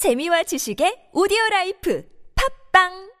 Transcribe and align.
재미와 0.00 0.43
지식의 0.43 1.11
오디오 1.13 1.37
라이프 1.51 2.03
팝빵 2.73 3.11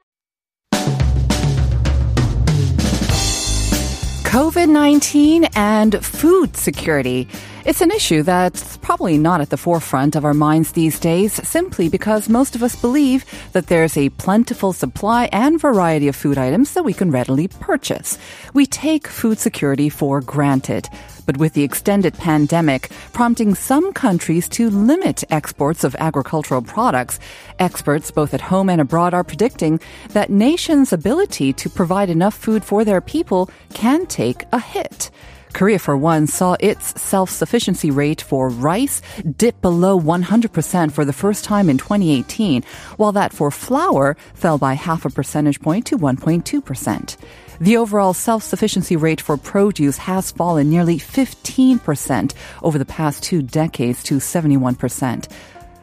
COVID 4.31 4.71
19 4.71 5.45
and 5.55 5.97
food 6.01 6.55
security. 6.55 7.27
It's 7.63 7.81
an 7.81 7.91
issue 7.91 8.23
that's 8.23 8.77
probably 8.77 9.19
not 9.19 9.39
at 9.39 9.51
the 9.51 9.57
forefront 9.57 10.15
of 10.15 10.25
our 10.25 10.33
minds 10.33 10.71
these 10.71 10.99
days 10.99 11.33
simply 11.47 11.89
because 11.89 12.27
most 12.27 12.55
of 12.55 12.63
us 12.63 12.75
believe 12.75 13.23
that 13.51 13.67
there's 13.67 13.95
a 13.95 14.09
plentiful 14.09 14.73
supply 14.73 15.29
and 15.31 15.61
variety 15.61 16.07
of 16.07 16.15
food 16.15 16.39
items 16.39 16.73
that 16.73 16.83
we 16.83 16.93
can 16.93 17.11
readily 17.11 17.47
purchase. 17.47 18.17
We 18.55 18.65
take 18.65 19.07
food 19.07 19.37
security 19.37 19.89
for 19.89 20.21
granted. 20.21 20.89
But 21.27 21.37
with 21.37 21.53
the 21.53 21.61
extended 21.61 22.15
pandemic 22.15 22.89
prompting 23.13 23.53
some 23.53 23.93
countries 23.93 24.49
to 24.49 24.71
limit 24.71 25.23
exports 25.29 25.83
of 25.83 25.95
agricultural 25.99 26.63
products, 26.63 27.19
experts 27.59 28.09
both 28.09 28.33
at 28.33 28.41
home 28.41 28.71
and 28.71 28.81
abroad 28.81 29.13
are 29.13 29.23
predicting 29.23 29.79
that 30.09 30.31
nations' 30.31 30.91
ability 30.91 31.53
to 31.53 31.69
provide 31.69 32.09
enough 32.09 32.33
food 32.33 32.65
for 32.65 32.83
their 32.83 33.01
people 33.01 33.51
can 33.75 34.07
take 34.07 34.45
a 34.51 34.59
hit. 34.59 35.11
Korea, 35.53 35.79
for 35.79 35.97
one, 35.97 36.27
saw 36.27 36.55
its 36.59 36.99
self-sufficiency 37.01 37.91
rate 37.91 38.21
for 38.21 38.49
rice 38.49 39.01
dip 39.37 39.61
below 39.61 39.99
100% 39.99 40.91
for 40.91 41.05
the 41.05 41.13
first 41.13 41.43
time 41.43 41.69
in 41.69 41.77
2018, 41.77 42.63
while 42.97 43.11
that 43.11 43.33
for 43.33 43.51
flour 43.51 44.15
fell 44.33 44.57
by 44.57 44.73
half 44.73 45.05
a 45.05 45.09
percentage 45.09 45.61
point 45.61 45.85
to 45.87 45.97
1.2%. 45.97 47.17
The 47.59 47.77
overall 47.77 48.13
self-sufficiency 48.13 48.95
rate 48.95 49.21
for 49.21 49.37
produce 49.37 49.97
has 49.97 50.31
fallen 50.31 50.69
nearly 50.69 50.97
15% 50.97 52.33
over 52.63 52.79
the 52.79 52.85
past 52.85 53.21
two 53.21 53.43
decades 53.43 54.01
to 54.03 54.15
71%. 54.15 55.27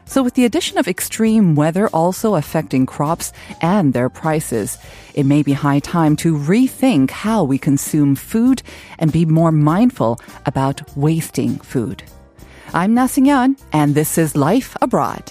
So, 0.09 0.23
with 0.23 0.35
the 0.35 0.47
addition 0.47 0.79
of 0.79 0.89
extreme 0.89 1.55
weather 1.55 1.89
also 1.89 2.35
affecting 2.35 2.87
crops 2.87 3.31
and 3.61 3.93
their 3.93 4.09
prices, 4.09 4.79
it 5.15 5.27
may 5.27 5.43
be 5.43 5.53
high 5.53 5.81
time 5.81 6.17
to 6.17 6.35
rethink 6.35 7.11
how 7.11 7.45
we 7.45 7.59
consume 7.59 8.17
food 8.17 8.63
and 8.99 9.13
be 9.13 9.27
more 9.27 9.53
mindful 9.53 10.19
about 10.47 10.97
wasting 10.97 11.59
food. 11.59 12.03
I'm 12.73 12.95
Na 12.95 13.07
Yan, 13.17 13.59
and 13.73 13.95
this 13.95 14.17
is 14.17 14.35
Life 14.35 14.77
Abroad. 14.81 15.31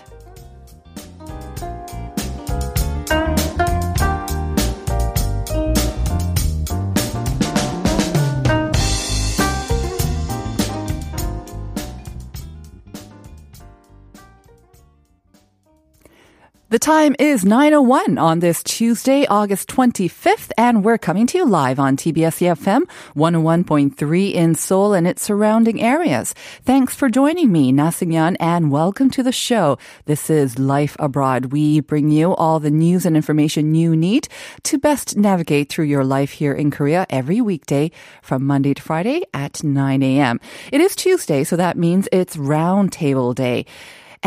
The 16.69 16.79
time 16.79 17.15
is 17.17 17.45
9.01 17.45 18.21
on 18.21 18.41
this 18.41 18.61
Tuesday, 18.61 19.25
August 19.25 19.69
25th, 19.69 20.51
and 20.57 20.83
we're 20.83 20.97
coming 20.97 21.25
to 21.27 21.37
you 21.37 21.45
live 21.45 21.79
on 21.79 21.95
TBS 21.95 22.43
EFM 22.43 22.81
101.3 23.15 24.33
in 24.33 24.53
Seoul 24.53 24.93
and 24.93 25.07
its 25.07 25.21
surrounding 25.21 25.81
areas. 25.81 26.33
Thanks 26.65 26.93
for 26.93 27.07
joining 27.07 27.53
me, 27.53 27.71
Nasigyan, 27.71 28.35
and 28.41 28.69
welcome 28.69 29.09
to 29.11 29.23
the 29.23 29.31
show. 29.31 29.77
This 30.07 30.29
is 30.29 30.59
Life 30.59 30.97
Abroad. 30.99 31.53
We 31.53 31.79
bring 31.79 32.09
you 32.09 32.35
all 32.35 32.59
the 32.59 32.69
news 32.69 33.05
and 33.05 33.15
information 33.15 33.73
you 33.73 33.95
need 33.95 34.27
to 34.63 34.77
best 34.77 35.15
navigate 35.15 35.69
through 35.69 35.85
your 35.85 36.03
life 36.03 36.33
here 36.33 36.51
in 36.51 36.69
Korea 36.69 37.05
every 37.09 37.39
weekday 37.39 37.91
from 38.21 38.45
Monday 38.45 38.73
to 38.73 38.81
Friday 38.81 39.23
at 39.33 39.63
9 39.63 40.03
a.m. 40.03 40.41
It 40.73 40.81
is 40.81 40.97
Tuesday, 40.97 41.45
so 41.45 41.55
that 41.55 41.77
means 41.77 42.09
it's 42.11 42.35
Roundtable 42.35 43.33
Day. 43.33 43.65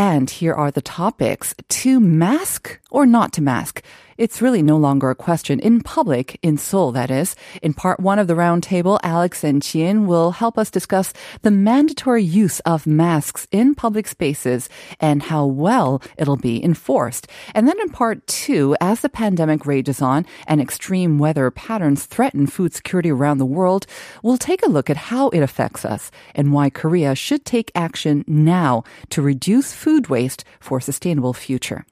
And 0.01 0.31
here 0.31 0.55
are 0.55 0.71
the 0.71 0.81
topics. 0.81 1.55
To 1.69 2.01
mask 2.01 2.81
or 2.91 3.05
not 3.05 3.35
to 3.35 3.43
mask? 3.43 3.83
It's 4.21 4.43
really 4.43 4.61
no 4.61 4.77
longer 4.77 5.09
a 5.09 5.15
question 5.15 5.59
in 5.61 5.81
public, 5.81 6.39
in 6.43 6.59
Seoul, 6.59 6.93
that 6.93 7.11
is. 7.11 7.35
In 7.63 7.73
part 7.73 8.01
one 8.01 8.19
of 8.19 8.27
the 8.27 8.35
roundtable, 8.35 9.01
Alex 9.03 9.43
and 9.43 9.63
Chien 9.63 10.07
will 10.07 10.33
help 10.33 10.59
us 10.59 10.71
discuss 10.71 11.15
the 11.41 11.51
mandatory 11.51 12.23
use 12.23 12.61
of 12.67 12.87
masks 12.87 13.49
in 13.51 13.75
public 13.75 14.07
spaces 14.07 14.69
and 15.01 15.23
how 15.23 15.47
well 15.47 16.03
it'll 16.19 16.37
be 16.37 16.63
enforced. 16.63 17.29
And 17.55 17.67
then 17.67 17.81
in 17.81 17.89
part 17.89 18.27
two, 18.27 18.77
as 18.79 19.01
the 19.01 19.09
pandemic 19.09 19.65
rages 19.65 20.03
on 20.03 20.27
and 20.47 20.61
extreme 20.61 21.19
weather 21.19 21.51
patterns 21.51 22.05
threaten 22.05 22.47
food 22.47 22.75
security 22.75 23.11
around 23.11 23.39
the 23.39 23.47
world, 23.47 23.87
we'll 24.23 24.37
take 24.37 24.63
a 24.63 24.69
look 24.69 24.91
at 24.91 25.09
how 25.09 25.31
it 25.31 25.41
affects 25.41 25.87
us 25.87 26.11
and 26.35 26.53
why 26.53 26.69
Korea 26.69 27.15
should 27.15 27.47
take 27.47 27.73
action 27.75 28.27
now 28.27 28.85
to 29.09 29.23
reduce 29.23 29.73
food 29.73 30.09
waste 30.09 30.45
for 30.61 30.77
a 30.77 30.83
sustainable 30.83 31.33
future. 31.33 31.87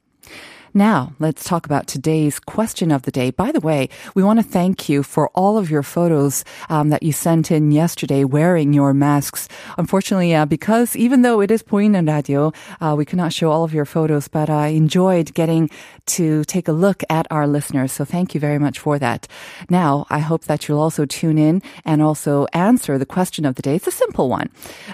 Now, 0.73 1.13
let's 1.17 1.43
talk 1.43 1.65
about 1.65 1.87
today's 1.87 2.39
question 2.39 2.91
of 2.91 3.01
the 3.01 3.11
day. 3.11 3.31
By 3.31 3.51
the 3.51 3.59
way, 3.59 3.89
we 4.13 4.23
want 4.23 4.39
to 4.39 4.43
thank 4.43 4.87
you 4.87 5.01
for 5.01 5.29
all 5.29 5.57
of 5.57 5.71
your 5.71 5.81
photos 5.81 6.45
um, 6.69 6.89
that 6.89 7.01
you 7.01 7.11
sent 7.11 7.49
in 7.49 7.71
yesterday 7.71 8.23
wearing 8.23 8.71
your 8.71 8.93
masks. 8.93 9.47
Unfortunately, 9.79 10.35
uh, 10.35 10.45
because 10.45 10.95
even 10.95 11.23
though 11.23 11.41
it 11.41 11.49
is 11.49 11.63
Poinan 11.63 12.07
Radio, 12.07 12.53
uh, 12.81 12.93
we 12.95 13.03
cannot 13.03 13.33
show 13.33 13.49
all 13.49 13.63
of 13.63 13.73
your 13.73 13.85
photos, 13.85 14.27
but 14.27 14.49
I 14.49 14.67
enjoyed 14.67 15.33
getting 15.33 15.71
to 16.05 16.43
take 16.43 16.67
a 16.67 16.71
look 16.71 17.03
at 17.09 17.25
our 17.31 17.47
listeners. 17.47 17.91
So 17.91 18.05
thank 18.05 18.35
you 18.35 18.39
very 18.39 18.59
much 18.59 18.77
for 18.77 18.99
that. 18.99 19.27
Now, 19.69 20.05
I 20.11 20.19
hope 20.19 20.43
that 20.43 20.67
you'll 20.67 20.79
also 20.79 21.05
tune 21.05 21.39
in 21.39 21.63
and 21.83 22.01
also 22.01 22.45
answer 22.53 22.99
the 22.99 23.05
question 23.07 23.43
of 23.45 23.55
the 23.55 23.63
day. 23.63 23.75
It's 23.75 23.87
a 23.87 23.91
simple 23.91 24.29
one. 24.29 24.49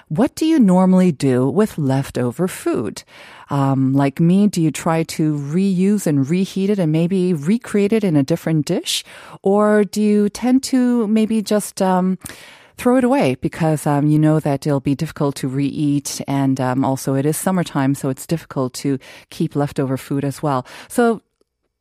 What 0.08 0.36
do 0.36 0.46
you 0.46 0.58
normally 0.58 1.12
do 1.12 1.50
with 1.50 1.78
leftover 1.78 2.48
food? 2.48 3.04
Um, 3.50 3.94
like 3.94 4.20
me, 4.20 4.48
do 4.48 4.62
you 4.62 4.72
try 4.72 5.04
to 5.04 5.36
reuse 5.38 6.08
and 6.08 6.30
reheat 6.30 6.70
it 6.70 6.80
and 6.80 6.92
maybe 6.92 7.34
recreate 7.34 7.94
it 7.94 8.04
in 8.04 8.16
a 8.16 8.24
different 8.24 8.66
dish? 8.66 9.04
Or 9.42 9.84
do 9.84 10.02
you 10.02 10.30
tend 10.30 10.64
to 10.64 11.08
maybe 11.08 11.42
just, 11.42 11.82
um, 11.82 12.18
throw 12.78 12.98
it 12.98 13.04
away 13.04 13.36
because 13.36 13.88
um, 13.88 14.08
you 14.08 14.20
know 14.20 14.40
that 14.40 14.68
it'll 14.68 14.80
be 14.80 14.96
difficult 14.96 15.36
to 15.38 15.48
re-eat 15.48 16.22
and 16.28 16.60
um, 16.60 16.84
also 16.84 17.14
it 17.14 17.26
is 17.26 17.38
summertime 17.38 17.96
so 17.96 18.10
it's 18.10 18.28
difficult 18.28 18.74
to 18.74 19.00
keep 19.30 19.56
leftover 19.56 19.96
food 19.96 20.26
as 20.26 20.44
well 20.44 20.66
so 20.88 21.22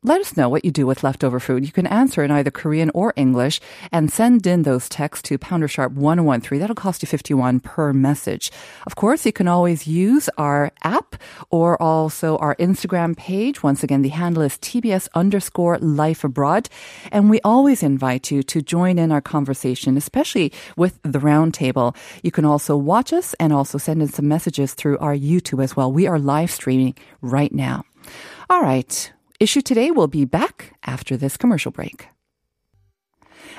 let 0.05 0.21
us 0.21 0.37
know 0.37 0.47
what 0.47 0.63
you 0.63 0.71
do 0.71 0.85
with 0.85 1.03
leftover 1.03 1.39
food. 1.39 1.65
You 1.65 1.71
can 1.71 1.87
answer 1.87 2.23
in 2.23 2.29
either 2.29 2.51
Korean 2.51 2.91
or 2.93 3.11
English 3.15 3.59
and 3.91 4.11
send 4.11 4.45
in 4.45 4.61
those 4.61 4.87
texts 4.87 5.27
to 5.29 5.39
pounder 5.39 5.67
sharp 5.67 5.93
1013. 5.93 6.59
That'll 6.59 6.75
cost 6.75 7.01
you 7.01 7.07
51 7.07 7.59
per 7.61 7.91
message. 7.91 8.51
Of 8.85 8.95
course, 8.95 9.25
you 9.25 9.33
can 9.33 9.47
always 9.47 9.87
use 9.87 10.29
our 10.37 10.71
app 10.83 11.15
or 11.49 11.81
also 11.81 12.37
our 12.37 12.55
Instagram 12.57 13.17
page. 13.17 13.63
Once 13.63 13.83
again, 13.83 14.03
the 14.03 14.09
handle 14.09 14.43
is 14.43 14.59
TBS 14.59 15.07
underscore 15.15 15.79
life 15.79 16.23
abroad. 16.23 16.69
And 17.11 17.27
we 17.29 17.41
always 17.41 17.81
invite 17.81 18.29
you 18.29 18.43
to 18.43 18.61
join 18.61 18.99
in 18.99 19.11
our 19.11 19.21
conversation, 19.21 19.97
especially 19.97 20.53
with 20.77 20.99
the 21.01 21.19
roundtable. 21.19 21.95
You 22.21 22.29
can 22.29 22.45
also 22.45 22.77
watch 22.77 23.11
us 23.11 23.33
and 23.39 23.51
also 23.51 23.79
send 23.79 24.03
in 24.03 24.09
some 24.09 24.27
messages 24.27 24.75
through 24.75 24.99
our 24.99 25.15
YouTube 25.15 25.63
as 25.63 25.75
well. 25.75 25.91
We 25.91 26.05
are 26.05 26.19
live 26.19 26.51
streaming 26.51 26.93
right 27.21 27.51
now. 27.51 27.85
All 28.51 28.61
right. 28.61 29.11
Issue 29.39 29.61
Today 29.61 29.91
We'll 29.91 30.07
be 30.07 30.25
back 30.25 30.73
after 30.85 31.17
this 31.17 31.37
commercial 31.37 31.71
break. 31.71 32.07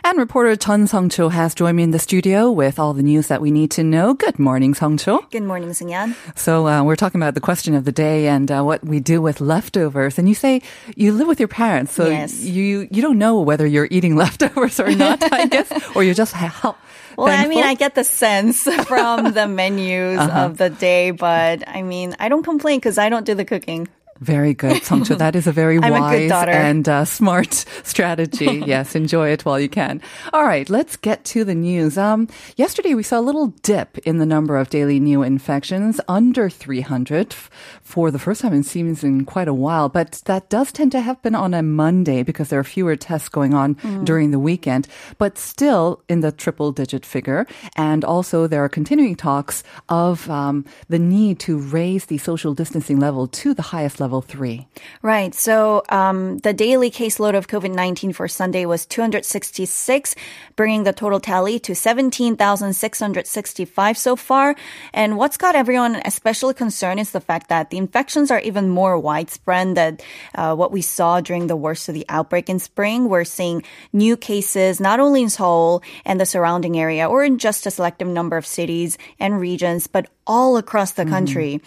And 0.05 0.19
reporter 0.19 0.55
Chun 0.57 0.87
Song-cho 0.87 1.31
has 1.31 1.55
joined 1.55 1.77
me 1.79 1.83
in 1.83 1.91
the 1.91 1.99
studio 1.99 2.51
with 2.51 2.79
all 2.79 2.93
the 2.93 3.03
news 3.03 3.27
that 3.29 3.41
we 3.41 3.51
need 3.51 3.71
to 3.73 3.83
know. 3.83 4.15
Good 4.15 4.39
morning, 4.39 4.73
Song-cho. 4.75 5.27
Good 5.31 5.43
morning, 5.43 5.71
Sungyan. 5.71 6.15
So 6.39 6.67
uh, 6.69 6.85
we're 6.85 6.97
talking 6.97 7.21
about 7.21 7.35
the 7.35 7.41
question 7.41 7.75
of 7.75 7.85
the 7.85 7.93
day 7.93 8.29
and 8.29 8.51
uh, 8.51 8.63
what 8.63 8.85
we 8.85 9.01
do 9.01 9.21
with 9.21 9.41
leftovers. 9.41 10.19
And 10.19 10.29
you 10.29 10.35
say 10.35 10.63
you 10.97 11.13
live 11.13 11.27
with 11.27 11.41
your 11.41 11.49
parents, 11.49 11.93
so 11.93 12.09
Yes. 12.09 12.41
you 12.45 12.87
you 12.91 13.03
don't 13.03 13.19
know 13.19 13.41
whether 13.41 13.67
you're 13.67 13.89
eating 13.91 14.17
leftovers 14.23 14.79
or 14.79 14.95
not, 14.95 15.21
I 15.33 15.47
guess, 15.55 15.71
or 15.97 16.05
you 16.05 16.15
just 16.15 16.33
help. 16.33 16.77
Well, 17.19 17.29
I 17.29 17.49
mean, 17.49 17.65
I 17.65 17.75
get 17.75 17.95
the 17.95 18.05
sense 18.05 18.63
from 18.87 19.33
the 19.33 19.49
menus 19.49 20.19
Uh-huh. 20.21 20.41
of 20.47 20.59
the 20.59 20.69
day, 20.71 21.11
but 21.11 21.67
I 21.67 21.83
mean, 21.83 22.15
I 22.21 22.29
don't 22.29 22.45
complain 22.45 22.79
because 22.79 22.99
I 22.99 23.09
don't 23.09 23.25
do 23.25 23.35
the 23.35 23.45
cooking. 23.47 23.89
Very 24.21 24.55
good, 24.55 24.83
Songcho. 24.83 25.19
That 25.19 25.37
is 25.37 25.47
a 25.47 25.53
very 25.53 25.77
I'm 25.83 25.93
a 25.93 26.01
wise 26.01 26.31
good 26.31 26.49
and 26.49 26.89
uh, 26.89 27.05
smart 27.05 27.53
strategy. 27.85 28.63
yes, 28.67 28.95
enjoy 28.95 29.29
it 29.31 29.45
while 29.45 29.61
you 29.61 29.69
can. 29.69 30.01
All 30.33 30.45
right, 30.45 30.69
let's 30.71 30.97
get 30.97 31.25
to 31.27 31.45
the 31.45 31.55
news. 31.55 31.99
Um, 31.99 32.29
yesterday 32.57 32.95
we 32.95 33.03
saw 33.03 33.19
a 33.19 33.21
little 33.21 33.49
dip 33.63 33.99
in 33.99 34.17
the 34.19 34.25
number 34.27 34.57
of 34.57 34.71
daily 34.71 35.01
new 35.01 35.23
infections 35.23 36.01
under 36.09 36.49
300 36.49 37.33
f- 37.33 37.51
for 37.83 38.11
the 38.11 38.19
first 38.19 38.41
time 38.41 38.55
it 38.55 38.65
seems 38.65 39.05
in 39.05 39.25
quite 39.27 39.49
a 39.49 39.55
while. 39.55 39.89
But 39.91 40.23
that 40.25 40.49
does 40.49 40.73
tend 40.73 40.93
to 40.93 41.01
happen 41.01 41.35
on 41.35 41.53
a 41.53 41.63
Monday 41.63 42.23
because 42.23 42.49
there 42.49 42.59
are 42.61 42.65
fewer 42.65 42.97
tests 42.97 43.29
going 43.29 43.53
on 43.53 43.75
Mm. 43.77 44.05
during 44.07 44.31
the 44.31 44.39
weekend. 44.39 44.89
But 45.19 45.37
still 45.37 46.01
in 46.09 46.21
the 46.21 46.33
triple 46.33 46.73
digit 46.73 47.05
figure, 47.05 47.47
and 47.77 48.03
also 48.05 48.47
there 48.47 48.65
are 48.65 48.69
continuing 48.71 49.15
talks 49.17 49.63
of 49.91 50.31
um, 50.31 50.65
the 50.89 50.99
need 50.99 51.39
to 51.41 51.59
raise 51.59 52.07
the 52.07 52.17
social 52.19 52.55
distancing 52.55 52.99
level 52.99 53.27
to 53.29 53.53
the 53.53 53.63
highest 53.63 54.01
level 54.01 54.06
level 54.07 54.23
three. 54.23 54.69
Right. 55.03 55.35
So 55.35 55.83
um, 55.89 56.39
the 56.39 56.53
daily 56.53 56.93
caseload 56.93 57.35
of 57.35 57.49
COVID 57.49 57.75
19 57.75 58.13
for 58.13 58.29
Sunday 58.29 58.65
was 58.65 58.87
266, 58.87 60.15
bringing 60.55 60.85
the 60.85 60.93
total 60.93 61.19
tally 61.19 61.59
to 61.67 61.75
17,665 61.75 63.99
so 63.99 64.15
far. 64.15 64.55
And 64.95 65.19
what's 65.19 65.37
got 65.37 65.57
everyone 65.57 66.01
especially 66.05 66.55
concerned 66.55 67.01
is 67.01 67.11
the 67.11 67.21
fact 67.21 67.49
that 67.49 67.71
the 67.71 67.79
infections 67.79 68.31
are 68.31 68.39
even 68.39 68.71
more 68.71 68.97
widespread 68.97 69.75
than 69.75 69.99
uh, 70.37 70.55
what 70.55 70.71
we 70.71 70.83
saw 70.83 71.21
during 71.21 71.49
the 71.49 71.57
worst 71.57 71.89
of 71.89 71.97
the 71.99 72.07
outbreak 72.09 72.49
in 72.49 72.61
spring. 72.61 73.09
We're 73.09 73.25
seeing 73.25 73.65
new 73.93 74.17
cases 74.17 74.79
not 74.79 75.01
only 75.01 75.23
in 75.23 75.31
Seoul 75.31 75.83
and 76.05 76.21
the 76.21 76.27
surrounding 76.27 76.79
area 76.79 77.09
or 77.09 77.25
in 77.25 77.39
just 77.39 77.67
a 77.67 77.73
selective 77.73 78.07
number 78.07 78.37
of 78.37 78.47
cities 78.47 78.99
and 79.19 79.41
regions, 79.41 79.89
but 79.89 80.07
all 80.27 80.57
across 80.57 80.93
the 80.93 81.05
country. 81.05 81.61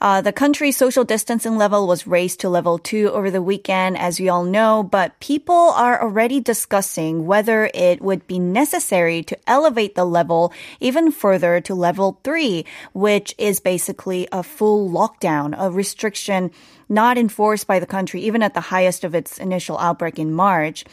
Uh, 0.00 0.20
the 0.20 0.32
country's 0.32 0.76
social 0.76 1.04
distancing 1.04 1.56
level 1.56 1.86
was 1.86 2.06
raised 2.06 2.40
to 2.40 2.48
level 2.48 2.78
two 2.78 3.10
over 3.10 3.30
the 3.30 3.42
weekend, 3.42 3.96
as 3.96 4.20
we 4.20 4.28
all 4.28 4.44
know, 4.44 4.82
but 4.82 5.18
people 5.18 5.72
are 5.74 6.02
already 6.02 6.40
discussing 6.40 7.26
whether 7.26 7.70
it 7.74 8.00
would 8.02 8.26
be 8.26 8.38
necessary 8.38 9.22
to 9.22 9.38
elevate 9.46 9.94
the 9.94 10.04
level 10.04 10.52
even 10.78 11.10
further 11.10 11.60
to 11.60 11.74
level 11.74 12.20
three, 12.22 12.64
which 12.92 13.34
is 13.38 13.60
basically 13.60 14.28
a 14.30 14.42
full 14.42 14.90
lockdown, 14.90 15.54
a 15.58 15.70
restriction 15.70 16.50
not 16.88 17.16
enforced 17.16 17.66
by 17.66 17.78
the 17.78 17.86
country 17.86 18.20
even 18.20 18.42
at 18.42 18.54
the 18.54 18.60
highest 18.60 19.04
of 19.04 19.14
its 19.14 19.38
initial 19.38 19.78
outbreak 19.78 20.18
in 20.18 20.32
March. 20.32 20.84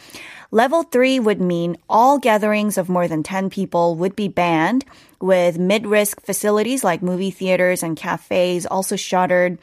Level 0.51 0.83
three 0.83 1.19
would 1.19 1.41
mean 1.41 1.77
all 1.89 2.17
gatherings 2.17 2.77
of 2.77 2.89
more 2.89 3.07
than 3.07 3.23
10 3.23 3.49
people 3.49 3.95
would 3.95 4.15
be 4.15 4.27
banned, 4.27 4.85
with 5.21 5.59
mid-risk 5.59 6.21
facilities 6.21 6.83
like 6.83 7.01
movie 7.01 7.31
theaters 7.31 7.83
and 7.83 7.97
cafes 7.97 8.65
also 8.65 8.95
shuttered. 8.95 9.57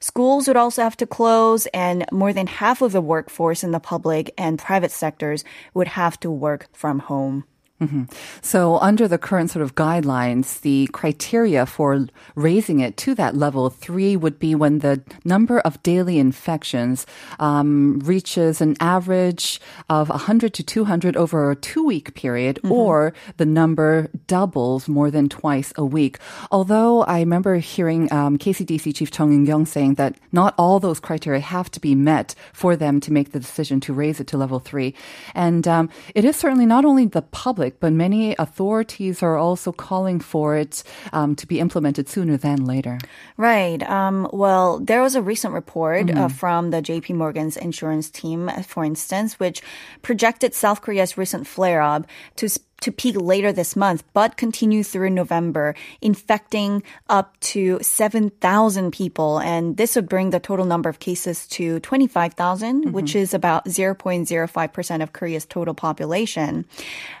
Schools 0.00 0.48
would 0.48 0.56
also 0.56 0.82
have 0.82 0.96
to 0.98 1.06
close, 1.06 1.66
and 1.66 2.04
more 2.12 2.32
than 2.32 2.46
half 2.46 2.82
of 2.82 2.92
the 2.92 3.00
workforce 3.00 3.64
in 3.64 3.70
the 3.70 3.80
public 3.80 4.32
and 4.36 4.58
private 4.58 4.90
sectors 4.90 5.44
would 5.72 5.88
have 5.88 6.18
to 6.20 6.30
work 6.30 6.68
from 6.72 6.98
home. 6.98 7.44
Mm-hmm. 7.80 8.04
So, 8.40 8.78
under 8.78 9.08
the 9.08 9.18
current 9.18 9.50
sort 9.50 9.64
of 9.64 9.74
guidelines, 9.74 10.60
the 10.60 10.88
criteria 10.92 11.66
for 11.66 12.06
raising 12.36 12.78
it 12.78 12.96
to 12.98 13.16
that 13.16 13.34
level 13.34 13.68
three 13.68 14.16
would 14.16 14.38
be 14.38 14.54
when 14.54 14.78
the 14.78 15.02
number 15.24 15.58
of 15.58 15.82
daily 15.82 16.20
infections 16.20 17.04
um, 17.40 17.98
reaches 18.04 18.60
an 18.60 18.76
average 18.78 19.60
of 19.90 20.08
100 20.08 20.54
to 20.54 20.62
200 20.62 21.16
over 21.16 21.50
a 21.50 21.56
two 21.56 21.84
week 21.84 22.14
period, 22.14 22.60
mm-hmm. 22.62 22.70
or 22.70 23.12
the 23.38 23.46
number 23.46 24.08
doubles 24.28 24.86
more 24.88 25.10
than 25.10 25.28
twice 25.28 25.72
a 25.76 25.84
week. 25.84 26.18
Although 26.52 27.02
I 27.02 27.18
remember 27.18 27.56
hearing 27.56 28.10
um, 28.12 28.38
KCDC 28.38 28.94
Chief 28.94 29.10
Chung 29.10 29.32
Eun-kyung 29.32 29.66
saying 29.66 29.94
that 29.94 30.14
not 30.30 30.54
all 30.56 30.78
those 30.78 31.00
criteria 31.00 31.40
have 31.40 31.72
to 31.72 31.80
be 31.80 31.96
met 31.96 32.36
for 32.52 32.76
them 32.76 33.00
to 33.00 33.12
make 33.12 33.32
the 33.32 33.40
decision 33.40 33.80
to 33.80 33.92
raise 33.92 34.20
it 34.20 34.28
to 34.28 34.38
level 34.38 34.60
three. 34.60 34.94
And 35.34 35.66
um, 35.66 35.90
it 36.14 36.24
is 36.24 36.36
certainly 36.36 36.66
not 36.66 36.84
only 36.84 37.06
the 37.06 37.22
public 37.22 37.63
but 37.70 37.92
many 37.92 38.34
authorities 38.38 39.22
are 39.22 39.36
also 39.36 39.72
calling 39.72 40.20
for 40.20 40.56
it 40.56 40.82
um, 41.12 41.34
to 41.36 41.46
be 41.46 41.60
implemented 41.60 42.08
sooner 42.08 42.36
than 42.36 42.64
later. 42.64 42.98
Right. 43.36 43.82
Um, 43.88 44.28
well, 44.32 44.78
there 44.78 45.02
was 45.02 45.14
a 45.14 45.22
recent 45.22 45.54
report 45.54 46.10
uh, 46.10 46.12
mm-hmm. 46.12 46.18
uh, 46.18 46.28
from 46.28 46.70
the 46.70 46.82
JP 46.82 47.14
Morgan's 47.14 47.56
insurance 47.56 48.10
team, 48.10 48.50
for 48.66 48.84
instance, 48.84 49.38
which 49.40 49.62
projected 50.02 50.54
South 50.54 50.82
Korea's 50.82 51.16
recent 51.16 51.46
flare 51.46 51.80
up 51.80 52.06
to 52.36 52.48
to 52.84 52.92
peak 52.92 53.16
later 53.16 53.50
this 53.50 53.74
month, 53.76 54.04
but 54.12 54.36
continue 54.36 54.82
through 54.84 55.08
November, 55.08 55.74
infecting 56.02 56.82
up 57.08 57.38
to 57.40 57.78
7,000 57.80 58.92
people. 58.92 59.38
And 59.38 59.76
this 59.76 59.96
would 59.96 60.08
bring 60.08 60.30
the 60.30 60.40
total 60.40 60.66
number 60.66 60.90
of 60.90 60.98
cases 60.98 61.46
to 61.48 61.80
25,000, 61.80 62.36
mm-hmm. 62.84 62.92
which 62.92 63.16
is 63.16 63.32
about 63.32 63.64
0.05% 63.64 65.02
of 65.02 65.12
Korea's 65.12 65.46
total 65.46 65.72
population. 65.72 66.66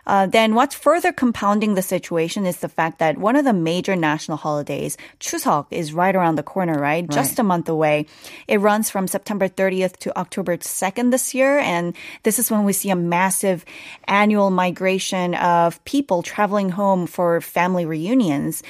Uh, 0.06 0.26
then 0.26 0.54
what's 0.54 0.74
further 0.74 1.12
compounding 1.12 1.74
the 1.74 1.82
situation 1.82 2.44
is 2.44 2.58
the 2.58 2.68
fact 2.68 2.98
that 2.98 3.16
one 3.16 3.36
of 3.36 3.44
the 3.44 3.54
major 3.54 3.96
national 3.96 4.36
holidays, 4.36 4.98
Chuseok, 5.18 5.66
is 5.70 5.94
right 5.94 6.14
around 6.14 6.36
the 6.36 6.42
corner, 6.42 6.74
right? 6.74 6.84
right? 6.84 7.10
Just 7.10 7.38
a 7.38 7.42
month 7.42 7.70
away. 7.70 8.04
It 8.46 8.60
runs 8.60 8.90
from 8.90 9.08
September 9.08 9.48
30th 9.48 9.96
to 10.04 10.18
October 10.18 10.58
2nd 10.58 11.10
this 11.10 11.32
year. 11.34 11.58
And 11.58 11.96
this 12.22 12.38
is 12.38 12.50
when 12.50 12.64
we 12.64 12.74
see 12.74 12.90
a 12.90 12.96
massive 12.96 13.64
annual 14.06 14.50
migration 14.50 15.34
of 15.54 15.84
people 15.84 16.22
traveling 16.22 16.70
home 16.70 17.06
for 17.06 17.40
family 17.40 17.84
reunions. 17.86 18.62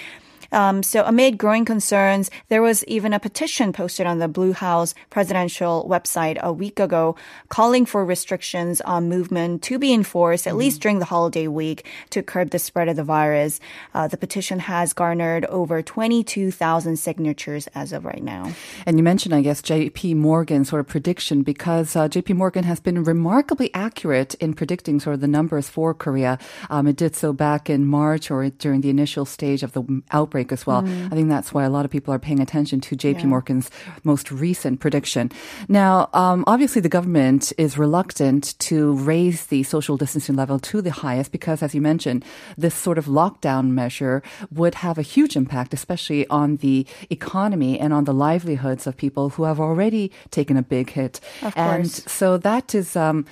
Um, 0.54 0.82
so 0.84 1.04
amid 1.04 1.36
growing 1.36 1.64
concerns, 1.64 2.30
there 2.48 2.62
was 2.62 2.84
even 2.84 3.12
a 3.12 3.18
petition 3.18 3.72
posted 3.72 4.06
on 4.06 4.20
the 4.20 4.28
Blue 4.28 4.52
House 4.52 4.94
presidential 5.10 5.86
website 5.90 6.38
a 6.38 6.52
week 6.52 6.78
ago 6.78 7.16
calling 7.48 7.84
for 7.84 8.04
restrictions 8.04 8.80
on 8.82 9.08
movement 9.08 9.62
to 9.64 9.78
be 9.78 9.92
enforced, 9.92 10.46
at 10.46 10.50
mm-hmm. 10.50 10.60
least 10.60 10.80
during 10.80 11.00
the 11.00 11.04
holiday 11.06 11.48
week, 11.48 11.86
to 12.10 12.22
curb 12.22 12.50
the 12.50 12.58
spread 12.60 12.88
of 12.88 12.94
the 12.94 13.02
virus. 13.02 13.58
Uh, 13.94 14.06
the 14.06 14.16
petition 14.16 14.60
has 14.60 14.92
garnered 14.92 15.44
over 15.46 15.82
22,000 15.82 16.96
signatures 16.96 17.66
as 17.74 17.92
of 17.92 18.04
right 18.04 18.22
now. 18.22 18.52
And 18.86 18.96
you 18.96 19.02
mentioned, 19.02 19.34
I 19.34 19.42
guess, 19.42 19.60
JP 19.60 20.16
Morgan 20.16 20.64
sort 20.64 20.80
of 20.80 20.86
prediction 20.86 21.42
because 21.42 21.96
uh, 21.96 22.08
JP 22.08 22.36
Morgan 22.36 22.64
has 22.64 22.78
been 22.78 23.02
remarkably 23.02 23.74
accurate 23.74 24.34
in 24.36 24.54
predicting 24.54 25.00
sort 25.00 25.14
of 25.14 25.20
the 25.20 25.28
numbers 25.28 25.68
for 25.68 25.94
Korea. 25.94 26.38
Um, 26.70 26.86
it 26.86 26.96
did 26.96 27.16
so 27.16 27.32
back 27.32 27.68
in 27.68 27.86
March 27.86 28.30
or 28.30 28.48
during 28.50 28.82
the 28.82 28.90
initial 28.90 29.24
stage 29.24 29.64
of 29.64 29.72
the 29.72 30.02
outbreak 30.12 30.43
break 30.44 30.52
as 30.52 30.66
well. 30.66 30.82
Mm. 30.82 31.06
I 31.06 31.14
think 31.16 31.28
that's 31.28 31.52
why 31.52 31.64
a 31.64 31.70
lot 31.70 31.84
of 31.84 31.90
people 31.90 32.12
are 32.12 32.18
paying 32.18 32.40
attention 32.40 32.80
to 32.80 32.96
JP 32.96 33.20
yeah. 33.20 33.26
Morgan's 33.26 33.70
most 34.04 34.30
recent 34.30 34.80
prediction. 34.80 35.30
Now, 35.68 36.08
um, 36.12 36.44
obviously, 36.46 36.82
the 36.82 36.88
government 36.88 37.52
is 37.56 37.78
reluctant 37.78 38.58
to 38.68 38.94
raise 38.94 39.46
the 39.46 39.62
social 39.62 39.96
distancing 39.96 40.36
level 40.36 40.58
to 40.58 40.82
the 40.82 40.90
highest 40.90 41.32
because, 41.32 41.62
as 41.62 41.74
you 41.74 41.80
mentioned, 41.80 42.24
this 42.58 42.74
sort 42.74 42.98
of 42.98 43.06
lockdown 43.06 43.70
measure 43.70 44.22
would 44.50 44.74
have 44.76 44.98
a 44.98 45.02
huge 45.02 45.36
impact, 45.36 45.72
especially 45.74 46.26
on 46.28 46.56
the 46.56 46.86
economy 47.10 47.78
and 47.80 47.92
on 47.92 48.04
the 48.04 48.14
livelihoods 48.14 48.86
of 48.86 48.96
people 48.96 49.30
who 49.30 49.44
have 49.44 49.60
already 49.60 50.10
taken 50.30 50.56
a 50.56 50.62
big 50.62 50.90
hit. 50.90 51.20
Of 51.42 51.52
and 51.56 51.90
so 51.90 52.36
that 52.38 52.74
is. 52.74 52.96
Um, 52.96 53.24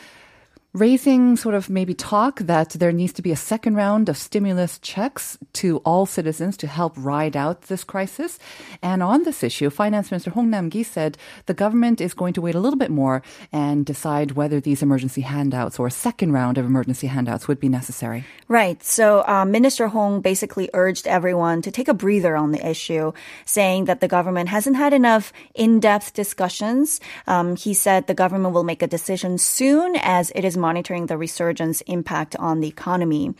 raising 0.74 1.36
sort 1.36 1.54
of 1.54 1.68
maybe 1.68 1.92
talk 1.92 2.38
that 2.40 2.70
there 2.70 2.92
needs 2.92 3.12
to 3.12 3.20
be 3.20 3.30
a 3.30 3.36
second 3.36 3.74
round 3.74 4.08
of 4.08 4.16
stimulus 4.16 4.78
checks 4.78 5.36
to 5.52 5.78
all 5.84 6.06
citizens 6.06 6.56
to 6.56 6.66
help 6.66 6.94
ride 6.96 7.36
out 7.36 7.62
this 7.62 7.84
crisis. 7.84 8.38
And 8.82 9.02
on 9.02 9.24
this 9.24 9.42
issue, 9.42 9.68
Finance 9.68 10.10
Minister 10.10 10.30
Hong 10.30 10.48
Nam-ki 10.48 10.82
said 10.82 11.18
the 11.44 11.52
government 11.52 12.00
is 12.00 12.14
going 12.14 12.32
to 12.34 12.40
wait 12.40 12.54
a 12.54 12.60
little 12.60 12.78
bit 12.78 12.90
more 12.90 13.22
and 13.52 13.84
decide 13.84 14.32
whether 14.32 14.60
these 14.60 14.82
emergency 14.82 15.20
handouts 15.20 15.78
or 15.78 15.88
a 15.88 15.90
second 15.90 16.32
round 16.32 16.56
of 16.56 16.64
emergency 16.64 17.06
handouts 17.06 17.48
would 17.48 17.60
be 17.60 17.68
necessary. 17.68 18.24
Right. 18.48 18.82
So 18.82 19.24
uh, 19.26 19.44
Minister 19.44 19.88
Hong 19.88 20.22
basically 20.22 20.70
urged 20.72 21.06
everyone 21.06 21.60
to 21.62 21.70
take 21.70 21.88
a 21.88 21.94
breather 21.94 22.34
on 22.34 22.52
the 22.52 22.66
issue, 22.66 23.12
saying 23.44 23.84
that 23.86 24.00
the 24.00 24.08
government 24.08 24.48
hasn't 24.48 24.76
had 24.76 24.94
enough 24.94 25.34
in-depth 25.54 26.14
discussions. 26.14 26.98
Um, 27.26 27.56
he 27.56 27.74
said 27.74 28.06
the 28.06 28.14
government 28.14 28.54
will 28.54 28.64
make 28.64 28.80
a 28.80 28.86
decision 28.86 29.36
soon 29.36 29.96
as 29.96 30.32
it 30.34 30.46
is 30.46 30.56
monitoring 30.66 31.06
the 31.06 31.18
resurgence 31.18 31.82
impact 31.96 32.32
on 32.36 32.60
the 32.60 32.68
economy. 32.76 33.34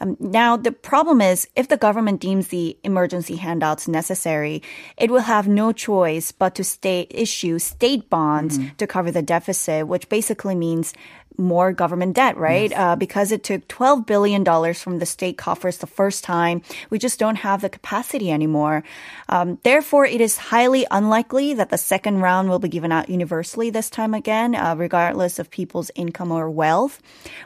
Um, 0.00 0.16
now, 0.20 0.56
the 0.56 0.72
problem 0.72 1.20
is 1.20 1.48
if 1.60 1.66
the 1.68 1.76
government 1.86 2.20
deems 2.20 2.48
the 2.48 2.78
emergency 2.84 3.36
handouts 3.36 3.88
necessary, 3.88 4.62
it 4.96 5.10
will 5.10 5.26
have 5.34 5.46
no 5.62 5.72
choice 5.72 6.32
but 6.32 6.54
to 6.54 6.64
state, 6.64 7.08
issue 7.24 7.58
state 7.58 8.08
bonds 8.08 8.58
mm-hmm. 8.58 8.76
to 8.78 8.86
cover 8.86 9.10
the 9.10 9.26
deficit, 9.36 9.86
which 9.92 10.08
basically 10.08 10.54
means 10.54 10.94
more 11.38 11.72
government 11.72 12.16
debt, 12.16 12.36
right? 12.36 12.70
Yes. 12.70 12.78
Uh, 12.78 12.96
because 12.96 13.32
it 13.32 13.44
took 13.44 13.66
$12 13.68 14.06
billion 14.06 14.44
from 14.74 14.98
the 14.98 15.06
state 15.06 15.38
coffers 15.38 15.78
the 15.78 15.86
first 15.86 16.24
time. 16.24 16.62
We 16.90 16.98
just 16.98 17.18
don't 17.18 17.36
have 17.36 17.60
the 17.60 17.68
capacity 17.70 18.30
anymore. 18.30 18.82
Um, 19.28 19.58
therefore, 19.62 20.04
it 20.04 20.20
is 20.20 20.36
highly 20.36 20.86
unlikely 20.90 21.54
that 21.54 21.70
the 21.70 21.78
second 21.78 22.20
round 22.20 22.48
will 22.48 22.58
be 22.58 22.68
given 22.68 22.92
out 22.92 23.08
universally 23.08 23.70
this 23.70 23.90
time 23.90 24.14
again, 24.14 24.54
uh, 24.54 24.74
regardless 24.76 25.38
of 25.38 25.50
people's 25.50 25.90
income 25.94 26.32
or 26.32 26.50
wealth. 26.50 27.00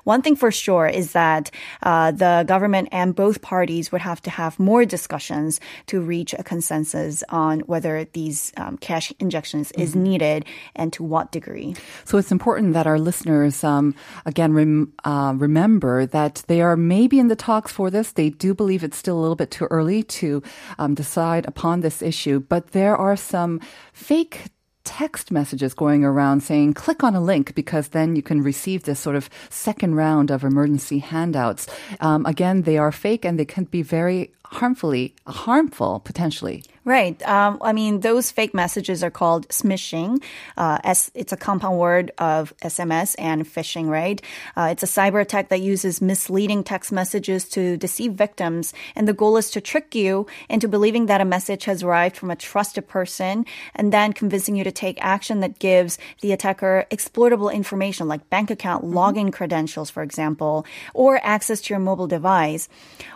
One 0.04 0.22
thing 0.22 0.36
for 0.36 0.50
sure 0.50 0.86
is 0.86 1.12
that 1.12 1.50
uh, 1.82 2.12
the 2.12 2.44
government 2.46 2.88
and 2.92 3.14
both 3.14 3.42
parties 3.42 3.92
would 3.92 4.00
have 4.00 4.22
to 4.22 4.30
have 4.30 4.58
more 4.58 4.84
discussions 4.84 5.60
to 5.86 6.00
reach 6.00 6.34
a 6.38 6.42
consensus 6.42 7.22
on 7.28 7.60
whether 7.60 8.06
these 8.12 8.52
um, 8.56 8.78
cash 8.78 9.12
injections 9.18 9.70
mm-hmm. 9.72 9.82
is 9.82 9.94
needed 9.94 10.44
and 10.74 10.92
to 10.92 11.02
what 11.02 11.32
degree. 11.32 11.74
So 12.04 12.18
it's 12.18 12.32
important 12.32 12.74
that 12.74 12.86
our 12.86 12.98
listeners 12.98 13.64
um, 13.64 13.81
um, 13.82 13.94
again, 14.24 14.52
rem, 14.52 14.92
uh, 15.04 15.34
remember 15.36 16.06
that 16.06 16.44
they 16.46 16.60
are 16.60 16.76
maybe 16.76 17.18
in 17.18 17.28
the 17.28 17.36
talks 17.36 17.72
for 17.72 17.90
this. 17.90 18.12
They 18.12 18.30
do 18.30 18.54
believe 18.54 18.84
it's 18.84 18.96
still 18.96 19.18
a 19.18 19.22
little 19.24 19.36
bit 19.36 19.50
too 19.50 19.66
early 19.70 20.02
to 20.20 20.42
um, 20.78 20.94
decide 20.94 21.46
upon 21.46 21.80
this 21.80 22.02
issue, 22.02 22.40
but 22.40 22.72
there 22.72 22.96
are 22.96 23.16
some 23.16 23.60
fake 23.92 24.50
text 24.84 25.30
messages 25.30 25.74
going 25.74 26.04
around 26.04 26.42
saying 26.42 26.74
click 26.74 27.04
on 27.04 27.14
a 27.14 27.20
link 27.20 27.54
because 27.54 27.88
then 27.88 28.16
you 28.16 28.22
can 28.22 28.42
receive 28.42 28.82
this 28.82 28.98
sort 28.98 29.14
of 29.14 29.30
second 29.48 29.94
round 29.94 30.28
of 30.30 30.42
emergency 30.42 30.98
handouts. 30.98 31.68
Um, 32.00 32.26
again, 32.26 32.62
they 32.62 32.78
are 32.78 32.90
fake 32.90 33.24
and 33.24 33.38
they 33.38 33.44
can 33.44 33.64
be 33.64 33.82
very 33.82 34.32
harmfully 34.44 35.14
harmful 35.26 36.00
potentially. 36.00 36.64
Right. 36.84 37.22
Um, 37.28 37.58
I 37.62 37.72
mean, 37.72 38.00
those 38.00 38.32
fake 38.32 38.54
messages 38.54 39.04
are 39.04 39.10
called 39.10 39.48
smishing. 39.50 40.20
Uh, 40.56 40.78
it's 41.14 41.32
a 41.32 41.36
compound 41.36 41.78
word 41.78 42.10
of 42.18 42.52
SMS 42.58 43.14
and 43.20 43.46
phishing, 43.46 43.86
right? 43.86 44.20
Uh, 44.56 44.70
it's 44.72 44.82
a 44.82 44.86
cyber 44.86 45.20
attack 45.20 45.48
that 45.50 45.60
uses 45.60 46.02
misleading 46.02 46.64
text 46.64 46.90
messages 46.90 47.48
to 47.50 47.76
deceive 47.76 48.14
victims. 48.14 48.74
And 48.96 49.06
the 49.06 49.12
goal 49.12 49.36
is 49.36 49.48
to 49.52 49.60
trick 49.60 49.94
you 49.94 50.26
into 50.48 50.66
believing 50.66 51.06
that 51.06 51.20
a 51.20 51.24
message 51.24 51.66
has 51.66 51.84
arrived 51.84 52.16
from 52.16 52.32
a 52.32 52.36
trusted 52.36 52.88
person 52.88 53.46
and 53.76 53.92
then 53.92 54.12
convincing 54.12 54.56
you 54.56 54.64
to 54.64 54.72
take 54.72 54.98
action 55.00 55.38
that 55.38 55.60
gives 55.60 55.98
the 56.20 56.32
attacker 56.32 56.84
exploitable 56.90 57.48
information 57.48 58.08
like 58.08 58.28
bank 58.28 58.50
account 58.50 58.84
login 58.84 59.32
credentials, 59.32 59.88
for 59.88 60.02
example, 60.02 60.66
or 60.94 61.20
access 61.22 61.60
to 61.60 61.74
your 61.74 61.80
mobile 61.80 62.08
device. 62.08 62.68